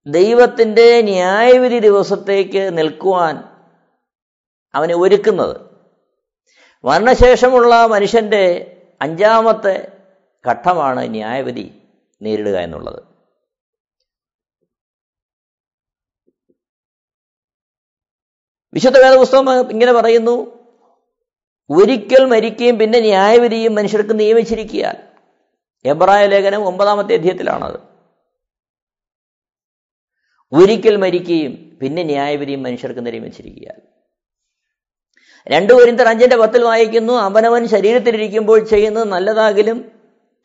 ദൈവത്തിന്റെ 0.06 1.02
ന്യായവിധി 1.02 1.78
ദിവസത്തേക്ക് 1.78 2.78
നിൽക്കുവാൻ 2.78 3.44
അവനെ 4.74 4.94
ഒരുക്കുന്നത്. 4.94 5.56
മരണശേഷമുള്ള 6.84 7.86
മനുഷ്യന്റെ 7.86 8.72
അഞ്ചാമത്തെ 9.00 10.02
ഘട്ടമാണ് 10.48 11.10
ന്യായവിധി 11.10 11.82
നേരിടുക 12.22 12.56
എന്നുള്ളത്. 12.58 13.02
വിശുദ്ധ 18.74 18.98
വേദപുസ്തകം 18.98 19.70
ഇങ്ങനെ 19.70 19.92
പറയുന്നു 19.92 20.66
ഒരിക്കൽ 21.70 22.24
മരിക്കുകയും 22.24 22.78
പിന്നെ 22.78 23.00
ന്യായവിധിയും 23.00 23.74
മനുഷ്യർക്ക് 23.74 24.18
നിയമിച്ചിരിക്കുകയാൽ 24.18 25.05
എബ്രായ 25.84 26.26
ലേഖനം 26.26 26.64
ഒമ്പതാമത്തെ 26.64 27.14
അധ്യയത്തിലാണത്. 27.14 27.80
ഒരിക്കൽ 30.52 30.96
മരിക്കുകയും 30.96 31.78
പിന്നെ 31.82 32.02
ന്യായവിധിയും 32.02 32.62
മനുഷ്യർക്ക് 32.62 33.06
നിയമിച്ചിരിക്കുകയാൽ 33.06 33.80
രണ്ടു 35.48 35.72
പേരിന്തർ 35.72 36.08
അഞ്ചിന്റെ 36.08 36.36
പത്തിൽ 36.36 36.64
വായിക്കുന്നു 36.64 37.12
അവനവൻ 37.12 37.66
ശരീരത്തിലിരിക്കുമ്പോൾ 37.66 38.64
ചെയ്യുന്നത് 38.64 39.08
നല്ലതാകിലും 39.08 39.92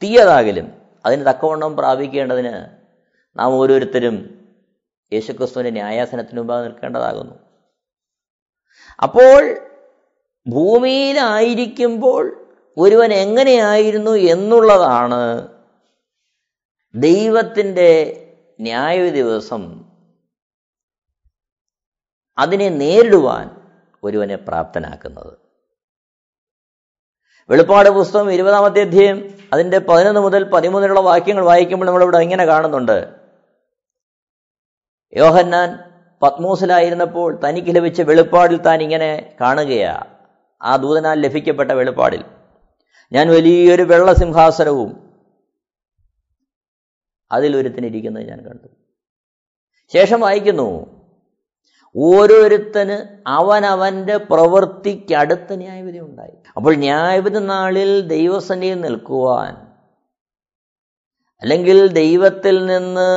തീയതാകിലും 0.03 0.71
അതിന് 1.05 1.25
തക്കവണ്ണം 1.25 1.77
പ്രാപിക്കേണ്ടതിന് 1.77 2.81
നാം 3.39 3.53
ഓരോരുത്തരും 3.53 4.45
യേശുക്രിസ്തുവിന്റെ 5.13 5.71
ന്യായാസനത്തിന് 5.71 6.37
മുമ്പാകെ 6.37 6.67
നിൽക്കേണ്ടതാകുന്നു. 6.67 7.35
അപ്പോൾ 9.03 9.69
ഭൂമിയിലായിരിക്കുമ്പോൾ 10.47 12.40
ഒരുവൻ 12.77 13.13
എങ്ങനെയായിരുന്നു 13.13 14.11
എന്നുള്ളതാണ്. 14.11 15.47
ദൈവത്തിന്റെ 16.95 18.17
ന്യായ 18.59 19.09
ദിവസം 19.09 19.85
അതിനെ 22.37 22.69
നേരിടുവാൻ 22.69 23.61
ഒരുവനെ 24.03 24.35
പ്രാപ്തനാക്കുന്നത്. 24.35 25.37
വെളിപ്പാട് 27.49 27.89
പുസ്തകം 27.89 28.31
ഇരുപതാമത്തെ 28.31 28.81
അധ്യയം 28.81 29.39
അതിന്റെ 29.53 29.79
പതിനൊന്ന് 29.79 30.21
മുതൽ 30.21 30.43
പതിമൂന്നിലുള്ള 30.43 30.99
വാക്യങ്ങൾ 30.99 31.45
വായിക്കുമ്പോൾ 31.45 31.85
നമ്മളിവിടെ 31.85 32.17
ഇങ്ങനെ 32.17 32.45
കാണുന്നുണ്ട്. 32.45 33.15
യോഹന്നാൻ 35.13 35.91
പത്മൂസിലായിരുന്നപ്പോൾ 36.21 37.39
തനിക്ക് 37.49 37.75
ലഭിച്ച 37.75 38.01
വെളിപ്പാടിൽ 38.01 38.57
താൻ 38.57 38.81
ഇങ്ങനെ 38.81 39.37
കാണുകയാ. 39.41 40.03
ആ 40.61 40.75
ദൂതനാൽ 40.75 41.19
ലഭിക്കപ്പെട്ട 41.21 41.71
വെളിപ്പാടിൽ. 41.71 42.40
ഞാൻ 43.11 43.29
വലിയൊരു 43.29 43.83
വെള്ള 43.83 44.13
സിംഹാസനവും 44.13 45.11
അതിലൊരുത്തനിരിക്കുന്നത് 47.31 48.29
ഞാൻ 48.29 48.45
കണ്ടു. 48.45 48.67
ശേഷം 49.93 50.21
വായിക്കുന്നു 50.21 51.01
ഓരോരുത്തന് 51.95 53.23
അവനവന്റെ 53.27 54.17
പ്രവൃത്തിക്കടുത്ത 54.17 55.53
ന്യായവിധി 55.53 55.99
ഉണ്ടായി. 55.99 56.31
അപ്പോൾ 56.57 56.75
ന്യായവിധി 56.75 57.39
നാളിൽ 57.39 58.01
ദൈവസന്നിധിയിൽ 58.01 58.81
നിൽക്കുവാൻ 58.81 59.53
അല്ലെങ്കിൽ 61.41 61.87
ദൈവത്തിൽ 61.87 62.65
നിന്ന് 62.65 63.09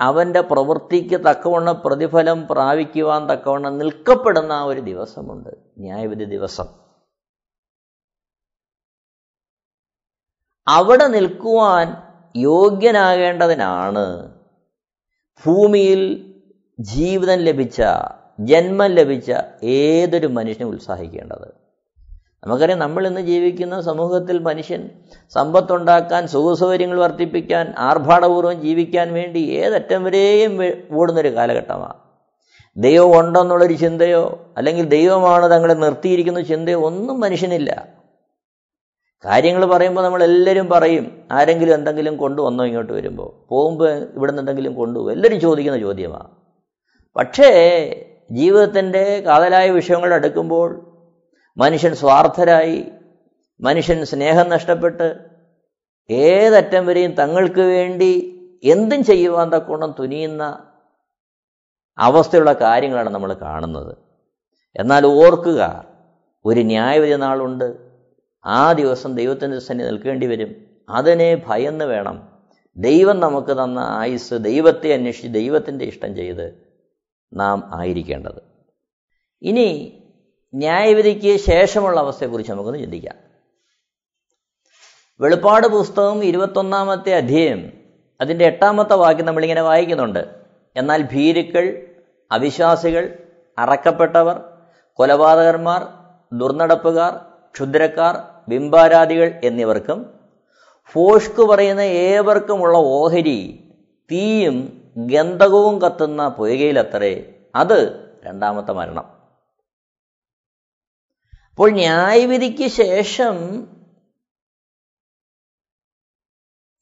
അവന്റെ 0.00 0.40
പ്രവൃത്തിക്ക് 0.40 1.20
തക്കവണ്ണം 1.20 1.82
പ്രതിഫലം 1.84 2.46
പ്രാപിക്കുവാൻ 2.46 3.30
തക്കവണ്ണം 3.30 3.78
നിൽക്കപ്പെടുന്ന 3.78 4.64
ഒരു 4.64 4.80
ദിവസമുണ്ട്. 4.80 5.50
ന്യായവിധി 5.78 6.24
ദിവസം. 6.24 6.87
അവിടെ 10.68 11.06
നിൽക്കുവാൻ 11.06 11.96
യോഗ്യനാകേണ്ടതിനാണ്. 12.36 14.32
ഭൂമിയിൽ 15.46 16.32
ജീവിതം 16.80 17.38
ലഭിച്ച 17.38 17.82
ജന്മം 18.40 18.86
ലഭിച്ച 18.86 19.32
ഏതൊരു 19.62 20.26
മനുഷ്യനും 20.26 20.70
ഉത്സാഹിക്കേണ്ടത്. 20.70 21.68
നമുക്കറിയാം 22.46 22.78
നമ്മൾ 22.78 23.06
ഇന്ന് 23.06 23.20
ജീവിക്കുന്ന 23.20 23.80
സമൂഹത്തിൽ 23.80 24.38
മനുഷ്യൻ 24.38 24.90
സമ്പത്തുണ്ടാക്കാൻ 25.30 26.28
സുഖസൗകര്യങ്ങൾ 26.28 27.00
വർദ്ധിപ്പിക്കാൻ 27.00 27.74
ആർഭാടപൂർവം 27.78 28.62
ജീവിക്കാൻ 28.62 29.14
വേണ്ടി 29.14 29.38
ഏതറ്റം 29.38 30.04
വരെയും 30.04 30.64
ഓടുന്നൊരു 31.00 31.34
കാലഘട്ടമാണ് 31.34 31.94
ദൈവം 32.76 33.20
ഉണ്ടെന്നുള്ളൊരു 33.20 33.74
ചിന്തയോ 33.74 34.52
അല്ലെങ്കിൽ 34.56 34.88
ദൈവമാണ് 34.88 35.50
തങ്ങളെ 35.50 35.74
നിർത്തിയിരിക്കുന്ന 35.74 36.40
ചിന്തയോ 36.40 36.80
ഒന്നും 36.80 37.20
മനുഷ്യനില്ല. 37.20 37.97
കാര്യങ്ങൾ 39.24 39.64
പറയുമ്പോൾ 39.64 40.02
നമ്മൾ 40.02 40.24
എല്ലാവരും 40.24 40.68
പറയും 40.68 41.28
ആരെങ്കിലും 41.32 41.74
എന്തെങ്കിലും 41.74 42.16
കൊണ്ടുവന്നോ 42.16 42.64
ഇങ്ങോട്ട് 42.64 42.92
വരുമ്പോൾ 42.92 43.46
പോകുമ്പോൾ 43.48 43.88
ഇവിടെ 43.88 44.30
നിന്ന് 44.30 44.42
എന്തെങ്കിലും 44.42 44.74
കൊണ്ടുപോകും. 44.74 45.12
എല്ലാവരും 45.12 45.40
ചോദിക്കുന്ന 45.40 45.78
ചോദ്യമാണ് 45.78 46.28
പക്ഷേ 47.16 47.50
ജീവിതത്തിന്റെ 48.30 49.20
കാതലായ 49.20 49.70
വിഷയങ്ങൾ 49.70 50.14
അടുക്കുമ്പോൾ 50.14 50.98
മനുഷ്യൻ 51.56 51.94
സ്വാർത്ഥരായി 51.94 52.92
മനുഷ്യൻ 53.60 54.04
സ്നേഹം 54.04 54.48
നഷ്ടപ്പെട്ട് 54.48 55.16
ഏതറ്റം 56.10 56.86
വരെയും 56.86 57.10
തങ്ങൾക്ക് 57.10 57.60
വേണ്ടി 57.60 58.34
എന്തും 58.64 59.04
ചെയ്യുവാൻ 59.04 59.52
തക്കോണം 59.52 59.94
തുനിയുന്ന 59.98 60.72
അവസ്ഥയുള്ള 61.98 62.52
കാര്യങ്ങളാണ് 62.52 63.10
നമ്മൾ 63.10 63.34
കാണുന്നത്. 63.34 63.96
എന്നാൽ 64.76 65.06
ഓർക്കുക 65.06 65.86
ഒരു 66.44 66.60
ന്യായവിധി 66.60 67.14
നാളുണ്ട്. 67.14 67.87
ആ 68.44 68.72
ദിവസം 68.72 69.14
ദൈവത്തിന്റെ 69.14 69.58
സന്നി 69.58 69.84
നിൽക്കേണ്ടി 69.84 70.26
വരും. 70.26 70.54
അതിനെ 70.88 71.42
ഭയന്ന് 71.46 71.84
വേണം. 71.84 72.28
ദൈവം 72.76 73.20
നമുക്ക് 73.20 73.52
തന്ന 73.52 73.78
ആയുസ് 73.78 74.34
ദൈവത്തെ 74.34 74.94
അന്വേഷിച്ച് 74.94 75.34
ദൈവത്തിന്റെ 75.34 75.84
ഇഷ്ടം 75.84 76.16
ചെയ്ത് 76.16 76.68
നാം 77.34 77.70
ആയിരിക്കേണ്ടത്. 77.74 78.42
ഇനി 79.42 79.98
ന്യായവിധിക്ക് 80.54 81.36
ശേഷമുള്ള 81.36 82.00
അവസ്ഥയെക്കുറിച്ച് 82.00 82.52
നമുക്കൊന്ന് 82.52 82.78
ചിന്തിക്കാം. 82.78 83.14
വെളിപ്പാട് 85.20 85.66
പുസ്തകം 85.66 86.24
ഇരുപത്തൊന്നാമത്തെ 86.24 87.14
അധ്യയം 87.14 87.72
അതിന്റെ 88.20 88.44
എട്ടാമത്തെ 88.44 88.94
വാക്യം 88.94 89.26
നമ്മളിങ്ങനെ 89.26 89.62
വായിക്കുന്നുണ്ട്. 89.62 90.34
എന്നാൽ 90.76 91.02
ഭീരുക്കൾ 91.02 91.86
അവിശ്വാസികൾ 92.32 93.18
അറക്കപ്പെട്ടവർ 93.58 94.40
കൊലപാതകന്മാർ 94.92 95.86
ദുർനടപ്പുകാർ 96.38 97.27
ക്ഷുദ്രക്കാർ 97.54 98.14
ബിംബാരാധികൾ 98.48 99.40
എന്നിവർക്കും 99.44 99.98
ഫോഷ്കു 100.94 101.42
പറയുന്ന 101.42 101.80
ഏവർക്കുമുള്ള 101.80 102.76
ഓഹരി 102.98 103.40
തീയും 104.10 104.58
ഗന്ധകവും 104.96 105.82
കത്തുന്ന 105.82 106.28
പുയകയിലത്രേ 106.28 107.14
അത് 107.54 107.78
രണ്ടാമത്തെ 108.24 108.72
മരണം. 108.72 109.06
അപ്പോൾ 111.50 111.70
ന്യായവിധിക്ക് 111.72 112.68
ശേഷം 112.82 113.36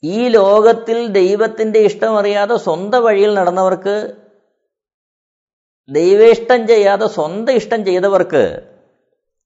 ഈ 0.02 0.28
ലോകത്തിൽ 0.28 0.98
ദൈവത്തിന്റെ 1.12 1.80
ഇഷ്ടമറിയാതെ 1.80 2.56
സ്വന്തം 2.56 3.02
വഴിയിൽ 3.04 3.34
നടന്നവർക്ക് 3.34 3.96
ദൈവേഷ്ടം 5.88 6.66
ചെയ്യാതെ 6.68 7.06
സ്വന്തം 7.06 7.54
ഇഷ്ടം 7.56 7.84
ചെയ്തവർക്ക് 7.84 8.44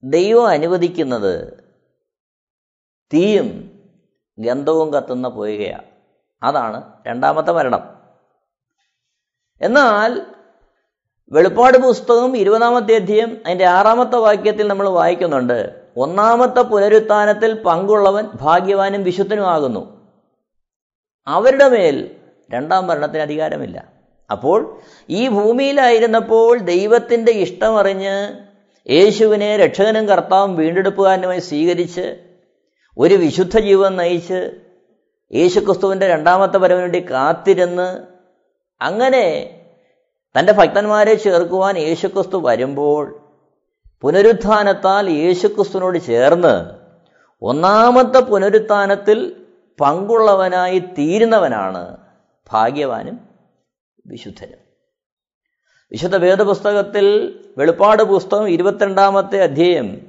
ദൈവം 0.04 0.46
അനുവദിക്കുന്നത് 0.48 1.64
തീയും 3.14 3.70
ഗന്ധവും 4.38 4.92
കത്തുന്ന 4.92 5.28
പോയുകയാണ് 5.28 5.84
അതാണ് 6.42 6.92
രണ്ടാമത്തെ 7.06 7.50
മരണം. 7.50 8.00
എന്നാൽ 9.60 10.20
വെളിപ്പാട് 11.32 11.78
പുസ്തകം 11.78 12.36
ഇരുപതാമത്തെ 12.36 12.94
അധ്യയം 12.94 13.42
അതിന്റെ 13.46 13.66
ആറാമത്തെ 13.66 14.16
വാക്യത്തിൽ 14.16 14.68
നമ്മൾ 14.68 14.88
വായിക്കുന്നുണ്ട് 14.88 15.88
ഒന്നാമത്തെ 15.96 16.60
പുനരുത്ഥാനത്തിൽ 16.60 17.62
പങ്കുള്ളവൻ 17.62 18.24
ഭാഗ്യവാനും 18.34 19.02
വിശുദ്ധനുമാകുന്നു 19.02 20.08
അവരുടെ 21.26 21.68
മേൽ 21.68 22.16
രണ്ടാം 22.50 22.86
മരണത്തിന് 22.86 23.22
അധികാരമില്ല. 23.22 23.92
അപ്പോൾ 24.30 24.80
ഈ 25.08 25.28
ഭൂമിയിലായിരുന്നപ്പോൾ 25.28 26.58
ദൈവത്തിന്റെ 26.58 27.32
ഇഷ്ടമറിഞ്ഞ് 27.32 28.49
യേശുവിനെ 28.86 29.56
രക്ഷകനും 29.56 30.08
കർത്താവും 30.08 30.56
വീണ്ടെടുപ്പുകാരനുമായി 30.56 31.40
സ്വീകരിച്ച് 31.40 32.06
ഒരു 32.96 33.14
വിശുദ്ധ 33.14 33.58
ജീവൻ 33.58 33.96
നയിച്ച് 33.96 34.40
യേശുക്രിസ്തുവിന്റെ 35.32 36.08
രണ്ടാമത്തെ 36.08 36.58
വരവിന് 36.58 36.82
വേണ്ടി 36.82 37.00
കാത്തിരുന്ന് 37.10 37.88
അങ്ങനെ 38.80 39.26
തന്റെ 40.38 40.52
ഭക്തന്മാരെ 40.52 41.14
ചേർക്കുവാൻ 41.14 41.76
യേശുക്രിസ്തു 41.76 42.36
വരുമ്പോൾ 42.36 43.04
പുനരുത്ഥാനത്താൽ 44.02 45.08
യേശുക്രിസ്തുവിനോട് 45.10 45.98
ചേർന്ന് 45.98 46.54
ഒന്നാമത്തെ 47.42 48.20
പുനരുത്ഥാനത്തിൽ 48.20 49.46
പങ്കുള്ളവനായി 49.78 50.78
തീരുന്നവനാണ് 50.78 51.96
ഭാഗ്യവാനും 52.50 53.20
വിശുദ്ധനും. 54.04 54.69
വിശുദ്ധ 55.92 56.16
വേദപുസ്തകത്തിൽ 56.16 57.06
വെളിപ്പാട് 57.58 58.02
പുസ്തകം 58.02 58.48
ഇരുപത്തിരണ്ടാമത്തെ 58.48 59.42
അധ്യായം. 59.42 60.00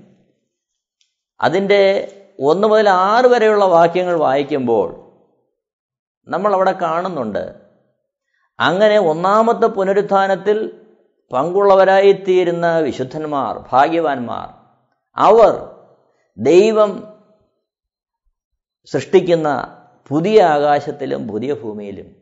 അതിന്റെ 1.42 2.08
ഒന്ന് 2.40 2.68
മുതൽ 2.68 2.90
ആറ് 2.90 3.26
വരെയുള്ള 3.26 3.66
വാക്യങ്ങൾ 3.66 4.16
വായിക്കുമ്പോൾ 4.16 5.18
നമ്മൾ 6.28 6.54
അവിടെ 6.54 6.72
കാണുന്നുണ്ട് 6.72 7.62
അങ്ങനെ 8.60 9.00
ഒന്നാമത്തെ 9.00 9.66
പുനരുത്ഥാനത്തിൽ 9.66 10.88
പങ്കുള്ളവരായിത്തീരുന്ന 11.32 12.78
വിശുദ്ധന്മാർ 12.78 13.66
ഭാഗ്യവാന്മാർ 13.72 14.54
അവർ 15.18 15.76
ദൈവം 16.38 17.20
സൃഷ്ടിക്കുന്ന 18.86 19.78
പുതിയ 20.08 20.44
ആകാശത്തിലും 20.44 21.28
പുതിയ 21.28 21.54
ഭൂമിയിലും 21.54 22.16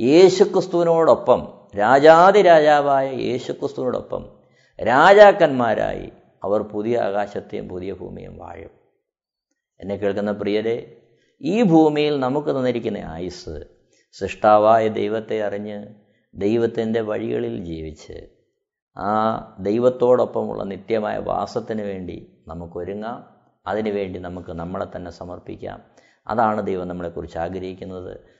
യേശുക്രിസ്തുവിനോടൊപ്പം 0.00 1.59
രാജാതിരാജാവായ 1.76 3.10
യേശുക്രിസ്തുവിനോടൊപ്പം 3.10 4.28
രാജാക്കന്മാരായി 4.82 6.12
അവർ 6.44 6.60
പുതിയ 6.60 6.98
ആകാശത്തെയും 6.98 7.68
പുതിയ 7.68 7.92
ഭൂമിയും 7.92 8.38
വാഴും. 8.38 8.70
എന്നെ 9.80 9.96
കേൾക്കുന്ന 9.96 10.32
പ്രിയരെ 10.32 10.96
ഈ 11.40 11.62
ഭൂമിയിൽ 11.62 12.20
നമുക്ക് 12.20 12.48
തന്നിരിക്കുന്ന 12.48 12.98
ആയുസ് 12.98 13.64
സൃഷ്ടാവായ 14.12 14.88
ദൈവത്തെ 14.88 15.42
അറിഞ്ഞ് 15.42 15.86
ദൈവത്തിന്റെ 16.34 17.00
വഴികളിൽ 17.00 17.64
ജീവിച്ച് 17.64 18.26
ആ 18.98 19.36
ദൈവത്തോടൊപ്പമുള്ള 19.60 20.62
നിത്യമായ 20.62 21.18
വാസത്തിന് 21.18 21.82
വേണ്ടി 21.82 22.44
നമുക്കൊരുങ്ങാം. 22.48 23.24
അതിനുവേണ്ടി 23.66 24.18
നമുക്ക് 24.18 24.52
നമ്മളെ 24.52 24.86
തന്നെ 24.96 25.10
സമർപ്പിക്കാം. 25.10 25.82
അതാണ് 26.26 26.66
ദൈവം 26.66 26.88
നമ്മളെക്കുറിച്ച് 26.88 27.38
ആഗ്രഹിക്കുന്നത്. 27.38 28.39